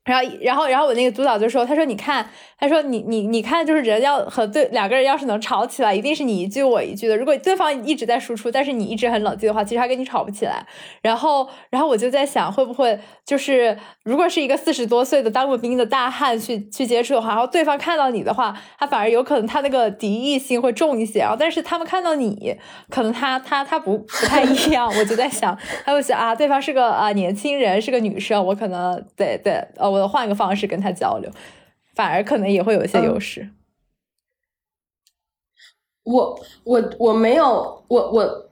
[0.04, 7.16] 然后，然后，然后我那个督导就说：“他说，你看，他说，你，你，你看，就是人要和对两个人要是能吵起来，一定是你一句我一句的。
[7.16, 10.66] 如果对方一直在输出，但是你一直很冷静的话，其实他跟你吵不起来。
[11.02, 21.20] 然后，然后我就在想，会不会就是如果是一个四十多岁的当过兵的大汉去去接触的话，然后对方看到你的话，他反而有可能他那个敌意性会重一些。
[21.20, 22.56] 然后，但是他们看到你，
[22.90, 24.92] 可能他他他不不太一样。
[24.98, 31.30] 我就在想，他会想啊，对方是个啊年轻人，是个女生，我可能对对呃。”我换个方式跟他交流，
[31.94, 33.50] 反而可能也会有一些优势。
[36.04, 38.50] 我我我没有我我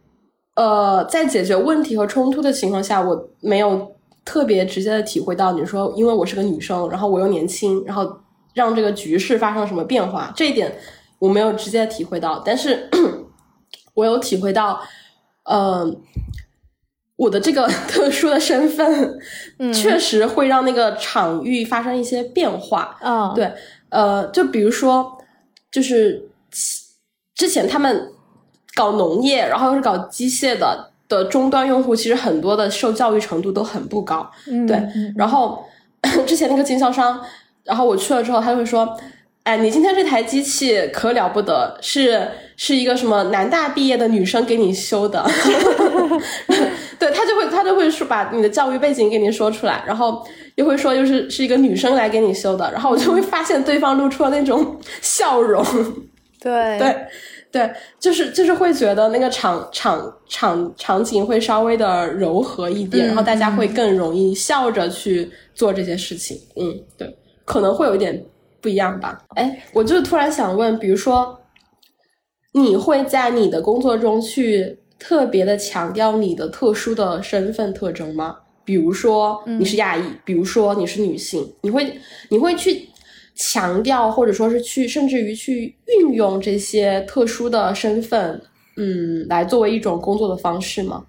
[0.54, 8.20] 呃，在解决问题和冲突的情况下，我没有特别直接的体会到你说，因为我是个女生，然后我又年轻，然后
[8.54, 10.76] 让这个局势发生了什么变化，这一点
[11.18, 12.40] 我没有直接体会到。
[12.44, 12.88] 但是
[13.94, 14.80] 我有体会到，
[15.44, 16.00] 嗯。
[17.20, 19.18] 我的这个 特殊的身份，
[19.74, 22.96] 确实会让那个场域发生一些变化。
[23.02, 23.52] 嗯，对，
[23.90, 25.18] 呃，就比如说，
[25.70, 26.22] 就是
[27.34, 28.10] 之前他们
[28.74, 34.30] 搞农业，然后又是搞机械的的终端用户，其实很多的受教育程度都很不高。
[34.66, 34.82] 对，
[35.14, 35.62] 然后
[36.26, 37.20] 之前那个经销商，
[37.64, 38.98] 然后我去了之后，他就会说，
[39.42, 42.26] 哎，你今天这台机器可了不得，是
[42.62, 45.26] 是一个什么南大毕业的女生给你修的，
[47.00, 50.22] 对他就会他就会说把你的教育背景给你说出来，然后
[50.56, 55.64] 又会说就是是一个女生来给你修的，然后我就会发现对方露出了那种笑容，
[56.38, 56.94] 对 对。
[57.52, 57.68] 对，
[57.98, 66.38] 就是就是会觉得那个场场场场景会稍微的柔和一点，然后大家会更容易笑着去做这些事情。
[66.54, 67.12] 嗯，对，
[67.44, 68.24] 可能会有一点
[68.60, 69.18] 不一样吧。
[69.34, 71.39] 哎，我就突然想问，比如说，
[72.52, 78.36] 你会在你的工作中去特别的强调你的特殊的身份特征吗？
[78.64, 81.92] 比如说你是亚裔，比如说你是女性，你会
[82.28, 82.88] 你会去。
[83.36, 88.38] 强调或者说是去，甚至于去运用这些特殊的身份，
[88.76, 91.06] 嗯，来作为一种工作的方式吗？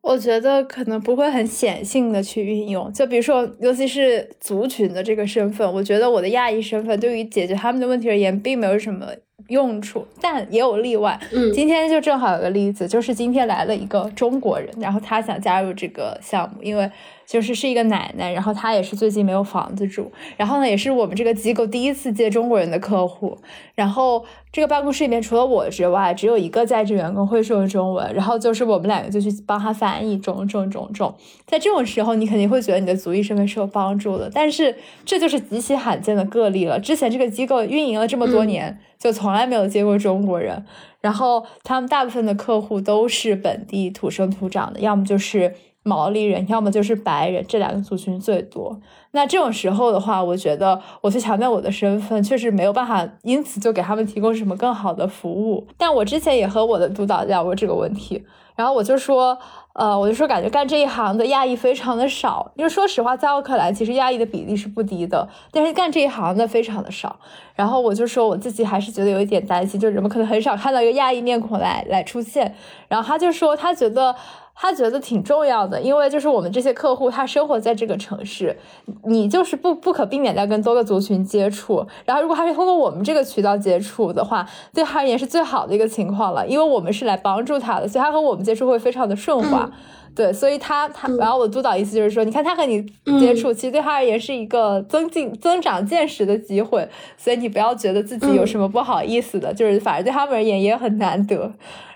[0.00, 2.92] 我觉得可能不会很显性的去运用。
[2.92, 9.06] 就比如说，尤其是族群的这个身份，我觉得我的亚裔身份对于解决他们的问题而言，并没有什么
[9.48, 10.06] 用处。
[10.20, 11.18] 但也有例外。
[11.32, 16.90] 嗯，今天就正好有个例子，就是今天来了一个中国人，然后他想加入这个项目，因为。
[17.26, 23.38] 就是是一个奶奶，然后她也是最近没有房子住，然后呢，也是我们这个机构第一次接中国人的客户，
[23.74, 31.14] 然后这个办公室里面除了我之外，只有一个在职员工会说中文，然后就是我们两个就去帮他翻译，种种种种，
[31.46, 36.78] 在这种时候，你肯定会觉得你的族裔身份是有帮助的，但是这就是极其罕见的个例了。
[36.78, 40.64] 之前这个机构运营了这么多年，就从来没有接过中国人，
[41.00, 45.54] 然后他们大部分的客户都是本地土生土长的，要么就是。
[45.82, 48.80] 毛利人，要么就是白人，这两个族群最多。
[49.12, 55.66] 那这种时候的话，我觉得我去强调我的身份，确实没有办法，因此就给他们提供什么更好的服务。
[55.76, 59.38] 但我之前也和我的督导聊过这个问题，然后我就说。
[59.74, 67.18] 呃，我就说感觉干这一行的亚裔非常的少，因为说实话，在奥克兰其实亚裔的比例是不低的，但是干这一行的非常的少。
[67.54, 72.54] 然后我就说我自己还是觉得有一点担心，就是人们可能很少看到一个亚裔面孔来来出现。
[72.86, 74.14] 然后他就说他觉得
[74.54, 78.56] 他觉得挺重要的，因为就是我们这些客户他生活在这个城市，
[79.04, 81.86] 你就是不不可避免的跟多个族群接触。
[82.04, 89.70] 然后如果他是通过我们这个渠道接触的话，对他而言是最好的一个情况了，因为我们是来帮助他的，所以他和我们接触会非常的顺滑。
[90.14, 92.84] 对，所以他他，然后我督导意思就是说，你看他和你
[93.18, 96.86] 接触，其实对他而言是一个增进增长见识的机会，
[97.16, 101.50] 所以你不要觉得自己有什么不好意思的，就是反而对他们而言也很难得。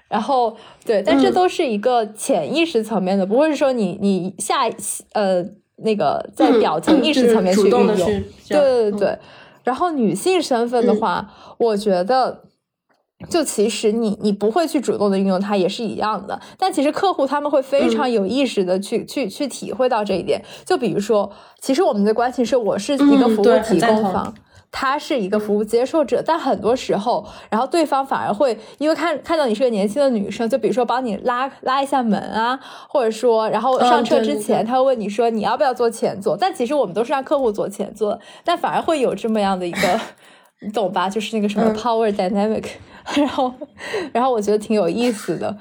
[0.09, 4.69] 然后对，但这都是一个潜意识层面的，不会是说你你下
[5.13, 5.45] 呃
[5.77, 7.97] 那个在表层意识层面去运用。
[8.49, 9.19] 对对对。
[9.65, 12.43] 然后女性身份的话，我觉得。
[13.31, 20.39] 就其实你你不会去主动的运用它也是一样的，但其实客户他们会非常有意识的去去去体会到这一点。
[20.67, 24.35] 就比如说，其实我们的关系是我是一个服务提供方，
[24.79, 40.01] 他是一个服务接受者，但很多时候，然后对方反而会因为看看到你是个年轻的女生，就比如说帮你拉拉一下门啊，或者说然后上车之前他会问你说你要不要坐前座，但其实我们都是让客户坐前座，但反而会有这么样的一个，
[40.61, 41.09] 你懂吧？
[41.09, 42.67] 就是那个什么 power dynamic。
[43.17, 43.51] 然后，
[44.13, 45.57] 然后我觉得挺有意思的，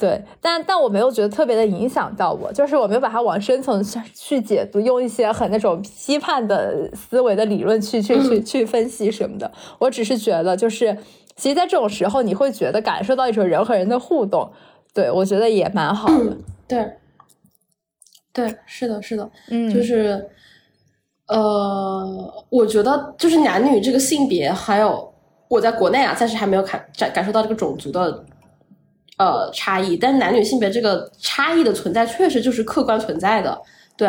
[0.00, 3.84] 对，但但我没有觉得特别的影响到我，就是我没有把它往深层
[4.14, 9.52] 去解读，用一些很那种批判的思维的理论去去去去分析什么的。
[9.78, 10.96] 我只是觉得，就是
[11.36, 14.50] 其实，在这种时候，你会觉得感受到一种人和人的互动，
[14.94, 16.38] 对我觉得也蛮好的。
[16.66, 16.92] 对，
[18.32, 20.30] 对，是的，是的，嗯，就是，
[21.28, 25.08] 呃，我觉得就是男女这个性别还有。
[25.50, 28.24] 我在国内啊，暂时还没有感感感受到这个种族的
[29.20, 33.60] 呃差异，但是男女性别这个差异的存在，确实就是客观存在的。
[33.98, 34.08] 对，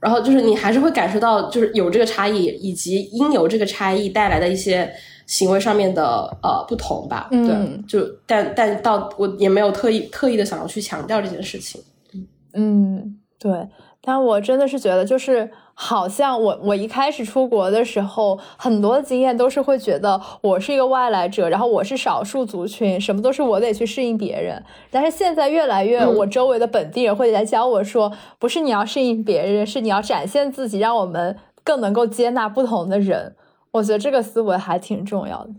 [0.00, 4.92] 然后就是你还是会感受到，就是有这个差异，以及因由这个差异带来的一些
[5.26, 6.04] 行为上面的
[6.42, 7.28] 呃不同吧。
[7.30, 11.80] 对，就但但到我也没有特意特意的想要去强调这件事情。
[12.12, 13.68] 嗯嗯，对，
[14.02, 15.48] 但我真的是觉得就是。
[15.80, 24.60] 好像我我一开始出国的时候，很多经验都是会觉得我是一个外来者，然后我是少数族群，什么都是我得去适应别人。
[24.90, 33.36] 但是现在越来越，我周围的本地人会来教我说，不是你要适应别人，是你要展现自己，让我们更能够接纳不同的人。
[33.70, 35.50] 我觉得这个思维还挺重要的。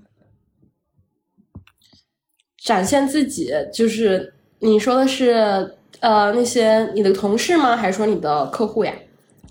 [2.58, 7.78] 展现自己，就是你说的是呃那些你的同事吗？
[7.78, 8.94] 还是说你的客户呀？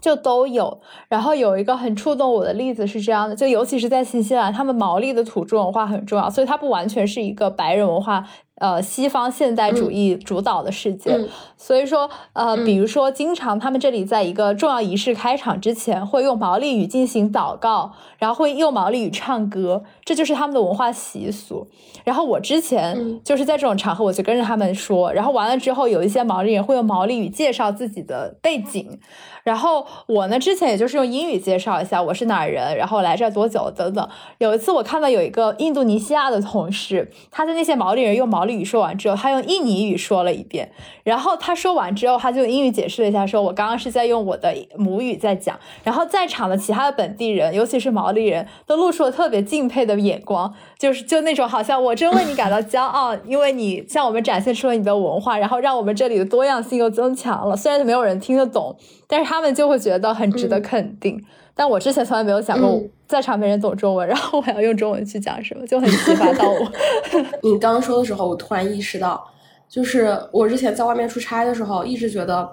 [0.01, 8.25] 就都有，然后有一个很触动我的例子是这样的，就尤其是在新西兰，他们毛利的土著文化很重要，所以它不完全是一个白人文化
[8.59, 11.19] 呃，西方现代主义主导的世界，
[11.57, 21.69] 所以说，呃，比如说，经常他们这里在一个重要仪式开场之前，会用毛利语进行祷告，然后会用毛利语唱歌，这就是他们的文化习俗。
[22.05, 28.99] 然后我之前就是在这种场合，我就跟着他们说，然后完了之后，有一些毛利人会用毛利语介绍自己的背景。
[29.45, 34.07] 然后我呢，之前也就是用英语介绍一下我是哪人，然后来这多久等等。
[34.39, 40.69] 有一次我看到有一个印度尼西亚的同事，他在那些毛利人用毛利语说完之后，他用印尼语说了一遍。
[41.05, 45.57] 然后他说完之后，他就用英语解释了一下，说我刚刚是在用我的母语在讲。
[45.85, 57.57] 然后在场的其他的本地人，尤其是毛利人都露出了特别敬佩的眼光，就是就那种好像我真为你感到骄傲，因为你向我们展现出了你的文化，然后让我们这里的多样性又增强了。
[57.57, 58.77] 虽然没有人听得懂，
[59.07, 59.39] 但是他。
[59.39, 61.25] 他们就会觉得很值得肯定，
[61.59, 66.73] 但我之前从来没有想过，在场没人懂中文，然后我要用中文去讲什么，就很启发到我。
[67.43, 69.29] 你刚刚说的时候，我突然意识到，
[69.69, 72.49] 就是我之前在外面出差的时候，一直觉得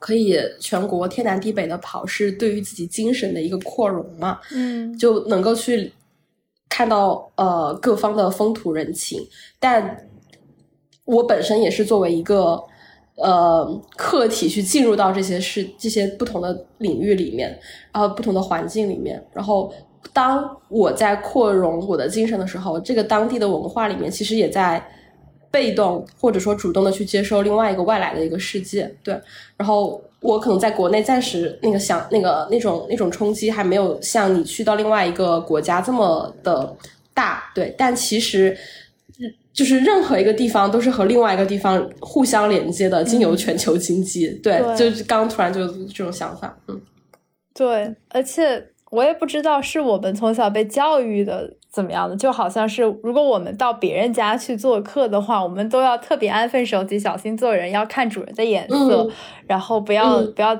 [0.00, 5.92] 可以全国天南地北的跑，是对于自己精神的一个扩容嘛，嗯，就能够去
[6.68, 9.20] 看到呃各方的风土人情。
[9.60, 10.08] 但
[11.04, 12.60] 我本身也是作为一个。
[13.16, 17.58] 呃，客体去进入到这些事、这些不同的领域里面，
[17.90, 19.72] 然后不同的环境里面，然后
[20.12, 24.86] 当我在扩容我的精神的时候，这个当地的文化里面其实也在
[25.50, 28.94] 被动或者说主动的去接受另外一个外来的一个世界。
[29.02, 29.18] 对，
[29.56, 36.76] 然后我可能在国内暂时那个想那个那种那种冲击还没有像你去到另外一个国家这么的
[37.14, 37.50] 大。
[37.54, 38.54] 对，但其实。
[39.52, 44.28] 就是任何一个地方都是和另外一个地方互相连接的，经由全球经济。
[44.42, 46.78] 对，就是刚突然就这种想法，嗯，
[47.54, 59.08] 对，而且我也不知道是我们从小被教育的怎么样的，就好像是如果我们到别人家去做客的话，我们都要特别安分守己、小心做人，要看主人的眼色，
[59.46, 60.54] 然后不要不要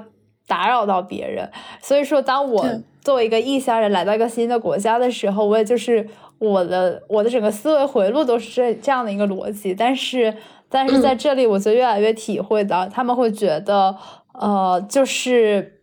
[0.46, 1.50] 打扰到别人。
[1.82, 2.66] 所以说，当我
[3.02, 6.08] 作为一个异乡人来到一个新的国家的时候，我也就是。
[6.38, 10.34] 我的我的整个思维回路都是这这样的一个逻辑，但是
[10.68, 13.96] 但是在这里，我就越来越体会到，他们会觉得，
[14.32, 15.75] 呃，就是。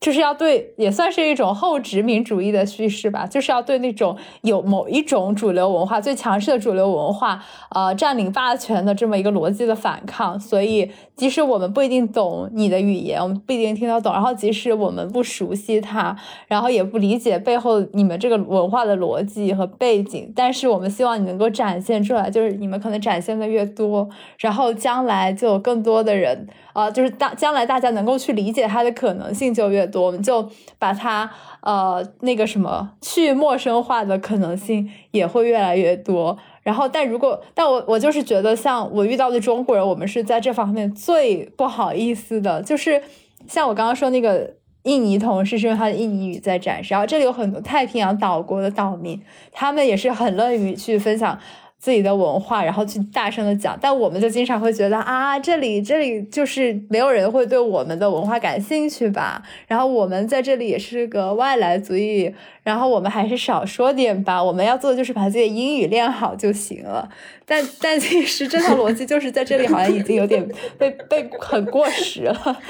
[0.00, 3.26] 就是要对，也算是一种后殖民主义的叙事吧。
[3.26, 10.38] 就是要对那种有某一种主流文化最强势的主流文化，呃，占领霸权的这么一个逻辑的反抗。
[10.38, 26.46] 所以，即使我们不一定懂你的语言，我们不一定听得懂，然后即使我们不熟悉它，然后也不理解背后你们这个文化的逻辑和背景，但是我们希望你能够展现出来，就是你们可能展现的越多，然后将来就有更多的人。
[26.78, 30.48] 啊，就是当将来大家能够去理解它的可能性就越多，我们就
[30.78, 31.28] 把它
[31.60, 36.38] 呃那个什么去陌生化的可能性也会越来越多。
[36.62, 43.02] 然后，但如果但我我就是觉得，像我遇到的中国人，我们是在这方面最不好意思的，就是
[43.48, 44.54] 像我刚刚说那个
[44.84, 46.94] 印尼同事，是用他的印尼语在展示。
[46.94, 49.20] 然后这里有很多太平洋岛国的岛民，
[49.50, 51.36] 他们也是很乐于去分享。
[51.78, 59.40] 自己的文化，然后去大声的讲，但我们就经常会觉得啊，这里这里就是没有人会对我们的文化感兴趣吧？
[59.68, 64.42] 然后我们在这里也是个外来族裔，然后我们还是少说点吧。
[64.42, 67.08] 我们要做的就是把自己的英语练好就行了。
[67.46, 72.60] 但但其实这套逻辑就是在这里好像已经有点被被很过时了。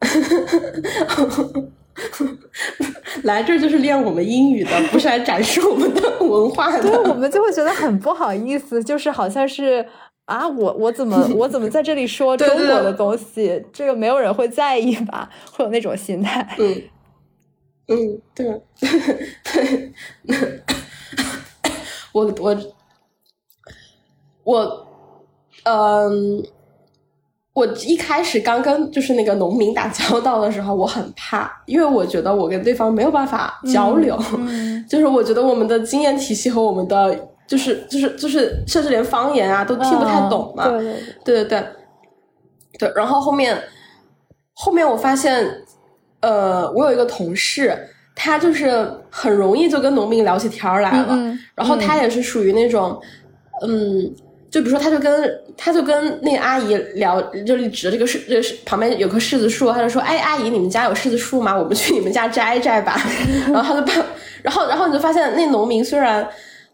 [3.22, 6.82] 来这就是练我们英语的，不是来展示我们的文化的。
[6.82, 9.86] 对，我们就会觉得很不好意思，就是好像是
[10.24, 15.30] 啊，我我怎么 我怎么在这里说中国的东西，这个没有人会在意吧？
[15.52, 16.56] 会有那种心态。
[16.58, 16.82] 嗯
[17.86, 18.62] 嗯，对
[19.44, 19.92] 对，
[22.12, 22.56] 我我
[24.44, 24.86] 我
[25.64, 26.44] 嗯。
[27.54, 34.18] 我一开始刚跟就是那个农民打交道的时候，我很怕，因为我觉得我跟对方没有办法交流，
[34.88, 40.94] 就是我觉得我们的经验体系和我们的就是就是就是甚至连方言啊都听不太懂嘛，对对
[41.24, 41.64] 对对
[42.80, 42.92] 对。
[42.96, 43.56] 然后后面
[44.54, 45.46] 后面我发现，
[46.22, 47.78] 呃，我有一个同事，
[48.16, 51.16] 他就是很容易就跟农民聊起天来了，
[51.54, 53.00] 然后他也是属于那种，
[53.64, 54.12] 嗯。
[54.54, 61.56] 就比如说，他就跟他就跟那个阿姨聊，就指着这个柿，这个旁边有棵柿子树，他就说：“哎，阿姨，你们家有柿子树吗？
[61.56, 62.96] 我们去你们家摘摘吧。
[63.52, 64.06] ”然后他就把，
[64.42, 66.24] 然后然后你就发现，那农民虽然。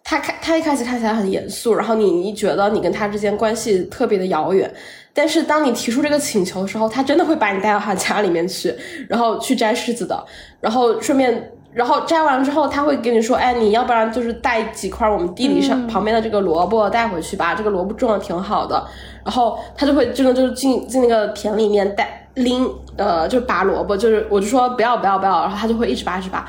[0.02, 4.68] 他看他一开始看起来很严肃，然后你你觉得你跟他之间关系特别的遥远，
[5.12, 8.74] 但是当你提出这个请求的时候，他真的会把你带到他家里面去，
[9.06, 10.24] 然后去摘柿子的，
[10.60, 11.50] 然后顺便。
[11.72, 18.84] 然后摘完了之后，他会跟你说：“哎，你要不然就是带几块我们地里上旁边的这个萝卜带回去吧，这个萝卜种的挺好的。”
[19.24, 26.44] 然后他就会真的就是进进那个田里面带拎呃，就拔萝卜，就是我就说不要不要不要，然后他就会一直拔一直拔，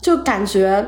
[0.00, 0.82] 就感觉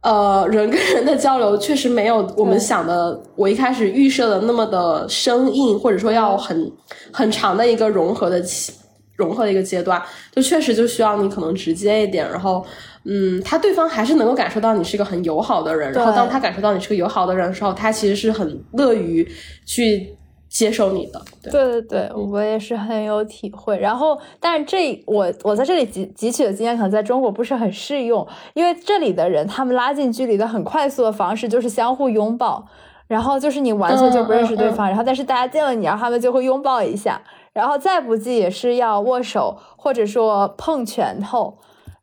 [0.00, 6.72] 呃人跟人的交流确实没有我们想的，我一开始预设的那么的生硬， 或者说要很
[7.12, 8.72] 很长的一个融合的期
[9.16, 10.00] 融合的一个阶段，
[10.32, 12.64] 就确实就需要你可能直接一点，然后。
[13.04, 19.26] 嗯，他对方还是能够感受到你是一个很友好的人，然后当他感受到你是个友好的人的时候，他其实是很乐于
[19.64, 20.14] 去
[20.50, 21.22] 接受你的。
[21.42, 23.78] 对对对，我也是很有体会。
[23.78, 32.66] 然后，但是这我我在这里汲汲取的经验可能在中国不是很适用，因为这里的人他们拉近距离的很快速的方式就是相互拥抱，
[33.06, 37.22] 然后就是你完全就不认识对方，然后但是大家见了你，然后他们就会拥抱一下，
[37.54, 41.56] 然后再不济也是要握手或者说碰拳头。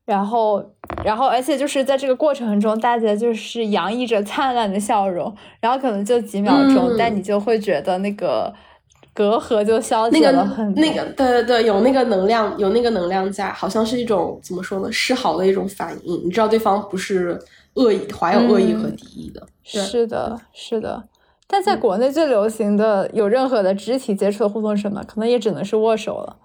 [0.07, 0.63] 然后，
[1.03, 8.53] 然后，而且就是在这个过程中，大家就是洋溢着灿烂的笑容，然后可能就几秒钟，但你就会觉得那个
[9.13, 10.81] 隔阂就消解了很多。
[10.81, 16.25] 那个，对对对，有那个能量，有那个能量在，好像是一种怎么说呢，示好的一种反应。
[16.25, 17.37] 你知道对方不是
[17.73, 19.45] 恶意，怀有恶意和敌意的。
[19.65, 21.03] 是的，是的。
[21.49, 25.03] 但在国内最流行的有任何的肢体接触的互动是什么？
[25.05, 26.37] 可能也只能是握手了。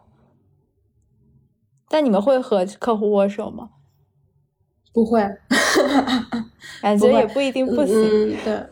[1.92, 3.68] 但你们会和客户握手吗？
[4.94, 5.20] 不会，
[6.82, 7.94] 感觉也不一定不行。
[7.94, 8.62] 嗯，对，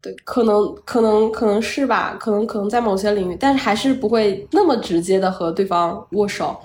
[0.00, 6.56] 对，可能可能可能是吧，可能可能在某些领域，但是还是不会那么直接的和对方握手。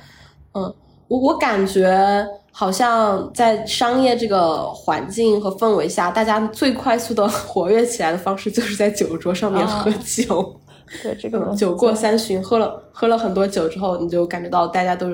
[0.53, 0.63] 嗯，
[1.07, 10.55] 我我感觉好像在商业这个环境和氛围下，大家最快速的 活跃起来的方式，就是在酒桌上面喝酒。
[11.01, 15.07] 对，这个酒过三巡，喝了喝了很多酒之后，你就感觉到大家都。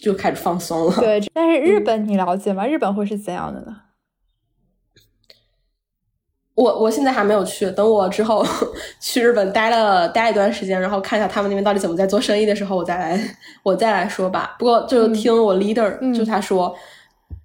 [0.00, 0.96] 就开始放松了。
[0.96, 2.66] 对， 但是日本你了解吗？
[2.66, 3.76] 日本会是怎样的呢？
[6.54, 8.44] 我我现在还没有去，等我之后
[9.00, 14.56] 去日本待了待一段时间，然后看一下他们那边到底怎么在做生意的时候，我再来我再来说吧。
[14.58, 16.74] 不过就听我 leader 就他说，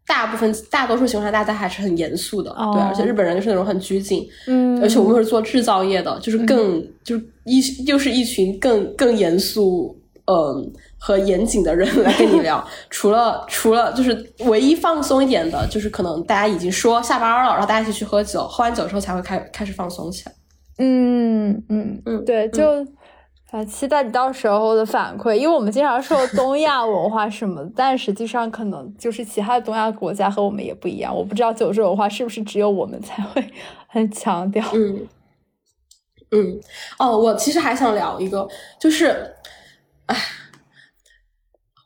[0.08, 9.96] 大部分大多数情况下大家还是很严肃的，对，而且日本人就是那种很拘谨，嗯，而且我们是做制造业的，就是更就是一就是一群更更严肃，
[10.26, 10.74] 嗯。
[11.06, 20.32] 和严谨的人来跟你聊， 除了除了就是唯一放松一点的，就是可能大家已经说下班了，然后大家一起去喝酒，喝完酒之后才会开开始放松起来。
[20.78, 22.88] 嗯嗯嗯，对，就
[23.52, 31.14] 啊，期待你到时候的反馈，因为我们经常说东亚文化什么，但实际上可能就是其他的东亚国家和我们也不一样。
[31.14, 33.46] 我不知道酒桌文化是不是只有我们才会
[33.90, 34.66] 很强调。
[34.74, 35.06] 嗯
[36.32, 36.62] 嗯，
[36.98, 38.48] 哦，我其实还想聊一个，
[38.80, 39.36] 就是，
[40.06, 40.16] 唉。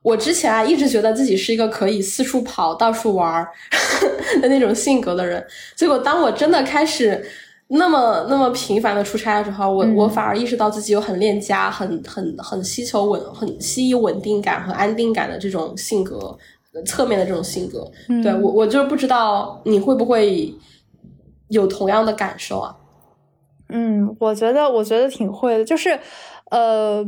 [0.08, 3.50] 我之前啊，一直觉得自己是一个可以四处跑、到处玩儿
[4.42, 5.46] 的那种性格的人。
[5.76, 7.22] 结果，当我真的开始
[7.68, 16.38] 那么那么频繁的出差的时候，我我反而意识到自己有很恋家、很很很希求稳、很希稳定感和安定感的这种性格，
[16.86, 17.86] 侧面的这种性格。
[18.24, 20.54] 对我，我就不知道你会不会
[21.50, 22.74] 有同样的感受啊？
[23.68, 26.00] 嗯，我觉得，我觉得挺会的，就是
[26.50, 27.06] 呃。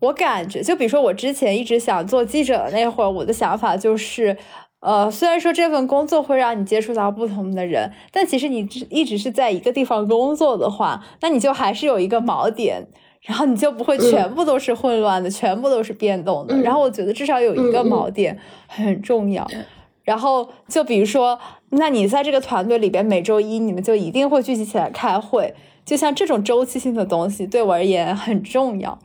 [0.00, 4.36] 我感觉，就比如说我之前一直想做记者那会儿，我的想法就是，
[4.80, 12.86] 呃，虽然说这份工作会让你接触到不同的人，但其实你一直是在一个地方工作的话，那你就还是有一个锚点，
[13.20, 16.56] 然后你就不会全部都是混乱的，全部都是变动的。
[16.62, 19.46] 然后我觉得至少有一个锚点很重要。
[20.02, 21.38] 然后就比如说，
[21.68, 28.98] 那你在这个团队里边，每周一你们就一定会聚集起来开会，就像这种周期性的东西，对我而言很重要。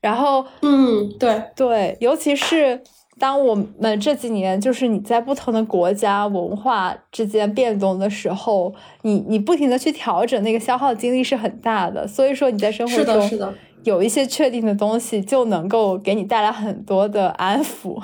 [0.00, 2.82] 然后，嗯，对对，尤其是
[3.18, 12.08] 当我们这几年就是你在不同的国家文化之间变动的时候，你你不停的去调整，那个消耗精力是很大的。
[12.08, 13.52] 所以说你在生活中是的，
[13.84, 18.02] 有一些确定的东西就能够给你带来很多的安抚。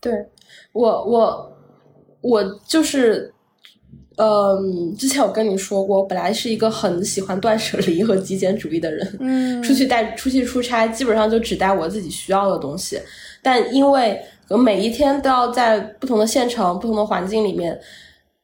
[0.00, 0.12] 对
[0.72, 1.52] 我，我
[2.22, 3.34] 我就是。
[4.20, 9.16] 嗯，之前我跟你说过，我本来是一个很喜欢断舍离和极简主义的人。
[9.18, 13.00] 嗯，出去带出去出差，基本上就只带我自己需要的东西。
[13.40, 17.80] 但因为我每一天都要在不同的县城、不同的环境里面，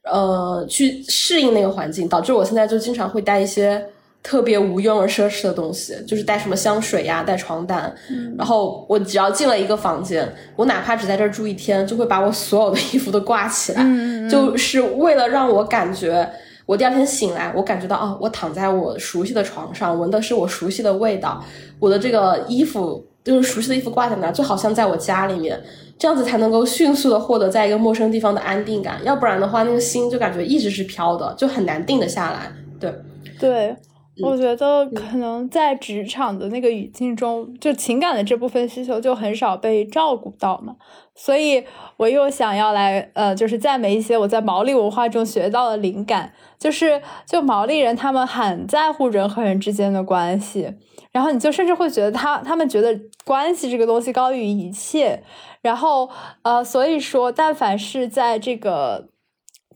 [0.04, 3.84] 呃，去适应那个环境，导致我现在就经常会带一些。
[4.26, 7.94] 特别无用而奢侈的东西，就是带什么香水呀，带床单。
[8.36, 13.84] 然后我只要进了一个房间，我哪怕只在这儿住一天，就会把我所有的衣服都挂起来，
[14.28, 16.28] 就是为了让我感觉，
[16.66, 21.40] 我第二天醒来，我感觉到啊，我躺在我熟悉的床上，闻的是我熟悉的味道，
[21.78, 25.62] 我的这个衣服就是熟悉的衣服挂在那，就好像在我家里面，
[25.96, 28.98] 这样子才能够迅速的获得在一个陌生地方的安定感。
[29.04, 32.52] 要不然的话，那个心就感觉一直是飘的，就很难定得下来。
[32.80, 32.92] 对，
[33.38, 33.76] 对。
[34.22, 40.76] 我觉得可能在职场的那个语境中，就情感的这部分需求就很少被照顾到嘛，
[41.14, 41.62] 所以
[41.98, 50.72] 我又想要来呃，就是赞美一些我在毛利文化中学到的灵感，就是就毛利人他们很在乎人和人之间的关系，
[51.12, 55.22] 然后你就甚至会觉得他他们觉得关系这个东西高于一切，
[55.60, 56.08] 然后
[56.42, 59.08] 呃，所以说但凡是在这个。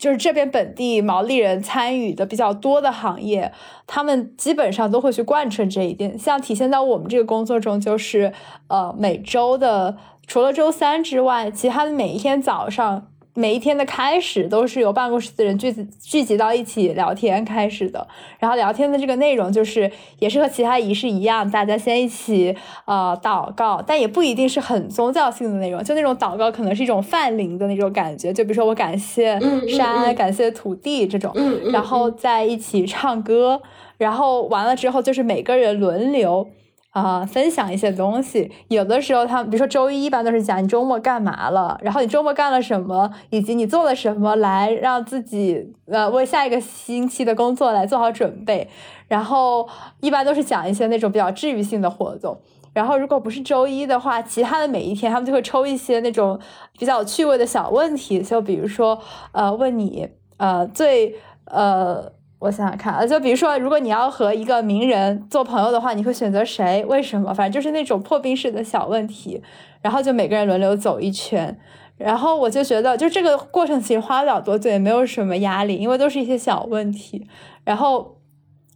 [0.01, 3.53] 就是这边本地毛利人参与的比较多的行业，
[3.87, 6.19] 他们基本上都会去贯彻这一点。
[6.19, 8.33] 像体现在我们这个工作中，就是
[8.69, 13.07] 呃每周的除了周三之外，其他的每一天早上。
[13.41, 18.07] 每一天的开始都是由办公室的人聚聚集到一起聊天开始的，
[18.38, 31.34] 然后聊天的这个内容就是也是和其他仪式一样，大家先一起呃祷告，但也不一定是很宗教性的内容，就那种祷告可能是一种泛灵的那种感觉，就比如说我感谢山，感谢土地这种，
[31.72, 33.62] 然后在一起唱歌，
[33.97, 36.47] 然后完了之后就是每个人轮流。
[36.91, 38.51] 啊，分享一些东西。
[38.68, 48.68] 有的时候，他们比如说周一，一般都是讲你周末干嘛了，然后你周末干了什么，以及你做了什么，来让自己呃为下一个星期的工作来做好准备。
[49.07, 49.68] 然后
[50.01, 52.41] 一般都是讲一些那种比较治愈性的活动。
[52.72, 56.41] 然后如果不是周一的话，其他的每一天，他们就会抽一些那种
[56.78, 59.01] 比较趣味的小问题，就比如说
[59.32, 62.18] 呃问你呃最呃。
[62.41, 66.82] 我想想看啊，就比如说，如果你要和一个名人做朋友的话，你会选择谁？
[66.88, 67.34] 为什么？
[67.34, 69.43] 反正就是那种破冰式的小问题，
[69.82, 71.59] 然后就每个人轮流走一圈，
[71.99, 77.26] 然后我就觉得，就这个过程其实花不了多久，也没有什么压力，因为都是一些小问题。
[77.62, 78.16] 然后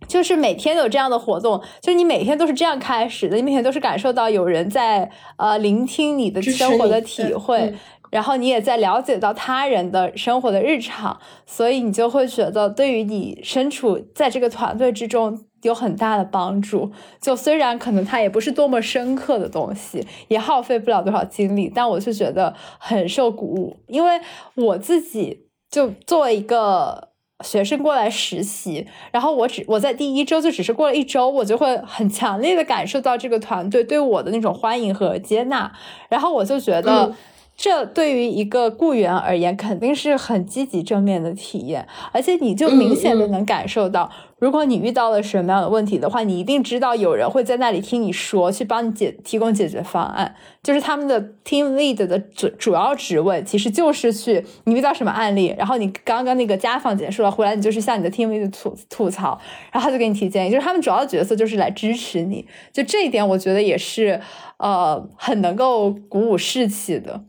[0.06, 7.74] 就是每天有这样的活动，就是你每天都是这样开始的，你每天都是感受到有人在呃聆听你的生活的体会。
[8.14, 16.92] 然后你也在了解到他人的生活的日常，所以你就会觉得对于你身处在这个团队之中有很大的帮助。
[17.20, 23.78] 就虽然可能它也不是多么深刻的东西，也耗费不了多少精力，但我是觉得很受鼓舞。
[23.88, 24.20] 因为
[24.54, 27.08] 我自己就作为一个
[27.44, 35.72] 学生过来实习，然后我只我在第一周就只是过了一周，我就会很强烈的感受到这个团队对我的那种欢迎和接纳，
[36.08, 37.12] 然后我就觉得。
[37.56, 50.34] 这对于一个雇员而言，肯定是很积极正面的体验，而且你就明显的能感受到，如果你遇到了什么样的问题的话，你一定知道有人会在那里听你说，去帮你解提供解决方案。
[50.64, 59.40] 就是他们的 team lead 的主主要职位，其实就是去你遇到什么案例，然后你刚刚那个家访结束了回来，你就是向你的 team lead 吐吐槽，
[59.70, 60.50] 然后他就给你提建议。
[60.50, 64.20] 就是他们主要角色就是来支持你，就这一点，我觉得也是
[64.58, 67.22] 呃很能够鼓舞士气的。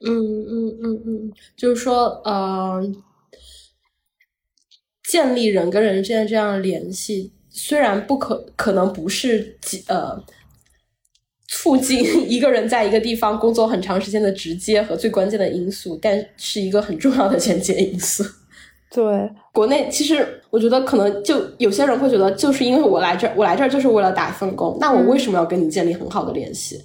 [0.00, 2.80] 嗯嗯嗯嗯，就是说，呃，
[5.04, 10.24] 建立人跟人之间这样的联系，虽然不可可能不是呃
[11.48, 18.24] 促进 一个人在一个地方工作很长时间的直接和最关键的因素，但是一个很重要的间接因素。
[18.92, 26.76] 对，国内其实我觉得可能就有些人会觉得，就是因为我来这儿，我来这儿就是为了打一份工，那我为什么要跟你建立很好的联系？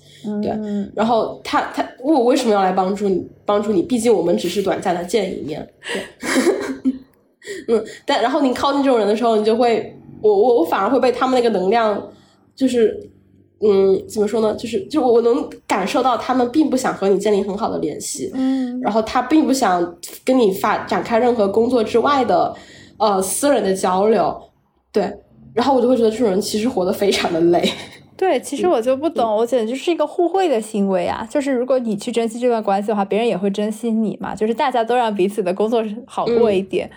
[0.42, 0.52] 对，
[0.96, 3.28] 然后他他我为什么要来帮助你？
[3.44, 5.68] 帮助你，毕竟我们只是短暂的见一面。
[5.92, 6.94] 对，
[7.76, 12.12] 嗯，但然后你靠近这种人的时候，你就会，我我我反而会被他们那个能量，
[12.56, 13.10] 就是。
[13.68, 14.54] 嗯，怎么说呢？
[14.56, 22.56] 就是，就我能感受到他们并不想和你建立很好的联系，嗯，然后他并不想跟你发展开任何工作之外的，
[22.98, 24.40] 呃，私人的交流，
[24.92, 25.12] 对，
[25.54, 27.68] 然后我就会觉得这种人其实活得非常的累。
[28.16, 36.90] 对，其实我就不懂，我简直就是一个互惠的行为啊，就是如果你去珍惜这段关系的话，别人也会珍惜你嘛，就是大家都让彼此的工作好过一点，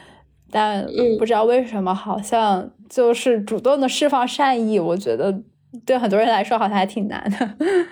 [0.50, 0.86] 但
[1.18, 5.40] 不知道为什么，好像就是主动的释放善意，我觉得。
[5.84, 7.56] 对很多人来说，好像还挺难的。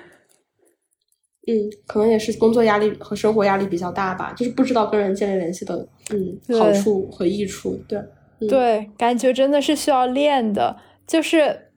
[1.48, 1.54] 嗯，
[1.86, 7.78] 可能也是工作压力和生活压力比较大吧，就是不知道跟人建立联系的嗯好处和益处。
[7.88, 8.00] 对
[8.48, 10.76] 对，感觉真的是需要练的。
[11.06, 11.70] 就是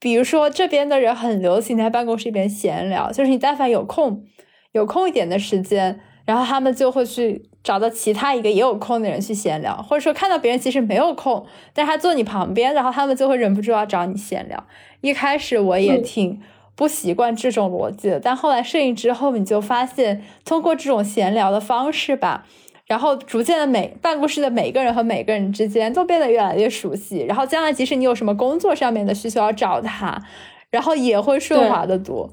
[0.00, 4.26] 比如说这边的人很流行在办公室里边闲聊，就是你但凡有空
[4.72, 11.44] 有空一点的时间，然后他们就会去找到其他一个也有空的人去闲聊，或者说看到别人其实没有空，
[11.74, 14.64] 但是他坐你旁边，然后他们就会忍不住要找你闲聊。
[15.02, 16.40] 一开始我也挺
[16.74, 22.46] 不习惯这种逻辑的，但后来适应之后，你就发现通过这种闲聊的方式吧，
[22.86, 30.22] 然后逐渐的每办公室的每个人和每个人之间都变得越来越熟悉，然后将来即使你有什么工作上面的需求要找他，
[30.70, 32.30] 然后也会顺滑的多。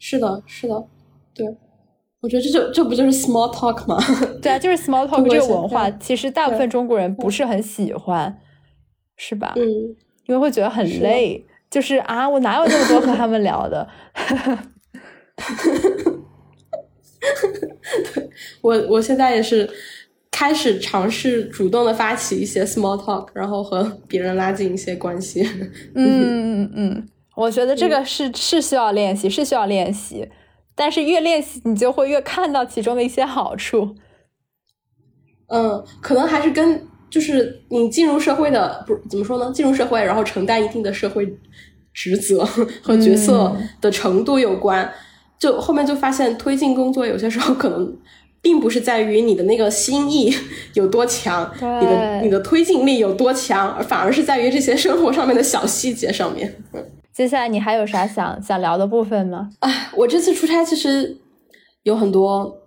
[0.00, 0.86] 是的，是的，
[1.34, 1.56] 对。
[2.20, 3.96] 我觉得这就这不就是 small talk 吗？
[4.42, 8.38] 对啊，就是 small talk 这个文化，其实大部分中国人不是很喜欢，
[9.16, 9.52] 是吧？
[9.56, 9.62] 嗯，
[10.26, 13.88] 因为会觉得很累，就是啊，我哪有那么多和他们聊的？
[18.14, 18.28] 对，
[18.60, 19.68] 我我现在也是
[20.30, 25.42] 开始尝试主动的发起一些 small talk，然后和别人拉近一些关系。
[25.94, 30.28] 嗯嗯嗯嗯， 我觉得这个是是需要练习，是需要练习。
[30.78, 33.96] 但是越练习，你就会越看到其中的一些好处。
[35.48, 39.50] 嗯，可能还是跟就是你进入社会的不怎么说呢？
[39.52, 41.26] 进入社会，然后承担一定的社会
[41.92, 42.44] 职责
[42.80, 44.88] 和角色的程度有关。
[45.38, 47.96] 就后面就发现，推进工作有些时候可能
[48.42, 50.34] 并不是在于你的那个心意
[50.74, 51.50] 有多强，
[51.80, 56.54] 你的你的推进力有多强，而反而是在于这些生活上面的小细节上面。
[57.18, 59.50] 接下来你还有啥想想聊的部分吗？
[59.58, 61.18] 哎，我这次出差其实
[61.82, 62.60] 有很多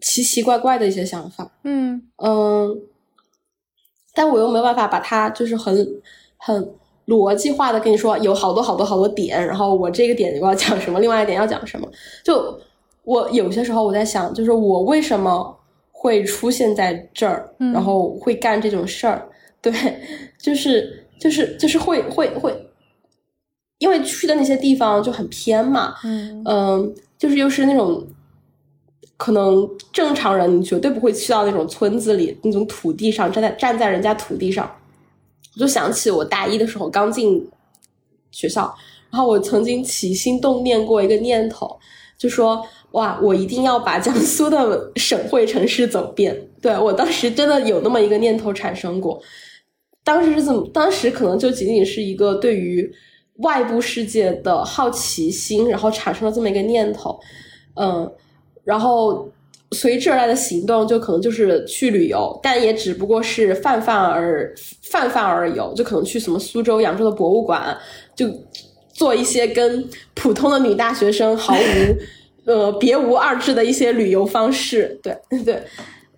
[0.00, 2.74] 奇奇怪怪的一些想法，嗯嗯，
[4.14, 5.86] 但我又没有办法把它就是很
[6.38, 6.74] 很
[7.06, 11.86] 逻辑化的跟你说，有好多好多好多点，然后我这个点我要讲什么，另外一点要讲什么。
[12.24, 12.58] 就
[13.04, 15.54] 我有些时候我在想，就是我为什么
[15.90, 19.28] 会出现在这儿，然后会干这种事儿？
[19.60, 19.70] 对，
[20.38, 22.61] 就是就是就是会会会。
[23.82, 28.06] 因为去的那些地方就很偏嘛，嗯就是又是那种
[29.16, 34.70] 可能正常人绝对不会去到那种村子里那种土地上站在站在人家土地上，
[35.56, 37.44] 我就想起我大一的时候刚进
[38.30, 38.72] 学校，
[39.10, 41.76] 然后我曾经起心动念过一个念头，
[42.16, 46.40] 就说哇，我一定要把江苏的省会城市走遍。
[46.60, 49.20] 对我当时真的有那么一个念头产生过，
[50.04, 50.70] 当时是怎么？
[50.72, 52.88] 当时可能就仅仅是一个对于。
[53.38, 57.18] 外部世界的好奇心，然后产生了这么一个念头，
[57.74, 58.10] 嗯，
[58.62, 59.28] 然后
[59.72, 67.76] 随之而来的行动就可能就是去旅游，但也只不过是泛泛而泛泛而游，就可能去什么苏州、扬州的博物馆，
[68.14, 68.28] 就
[68.92, 71.96] 做一些跟普通的女大学生毫无
[72.44, 75.62] 呃别无二致的一些旅游方式，对 对，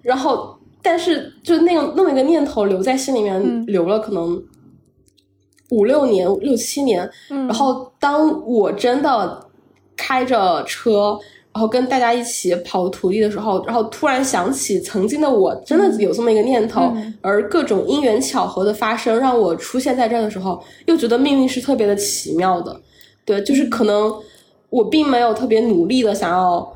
[0.03, 4.43] 然后但是就那个那么一个念头留在心里面，留了可能。
[5.75, 9.41] 五六年、六七年，然后当我真的
[9.97, 11.18] 开着车，
[11.53, 22.81] 然后跟大家一起跑土地的时候，然后突然想起曾经的我，真的有这么一个念头，而各种因缘巧合的发生，让我出现在这儿的时候，又觉得命运是特别的奇妙的。
[23.25, 24.12] 对，就是可能
[24.70, 26.74] 我并没有特别努力的想要。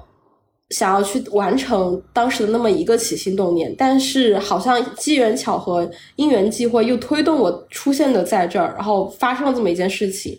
[0.70, 10.38] 想要去完成当时的那么一个起心动念，但是好像机缘巧合、因缘际会又推动我出现的在这儿，然后发生了这么一件事情。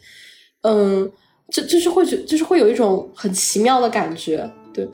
[0.62, 1.10] 嗯，
[1.52, 4.88] 就就是会觉，就是会有一种很奇妙的感觉，对。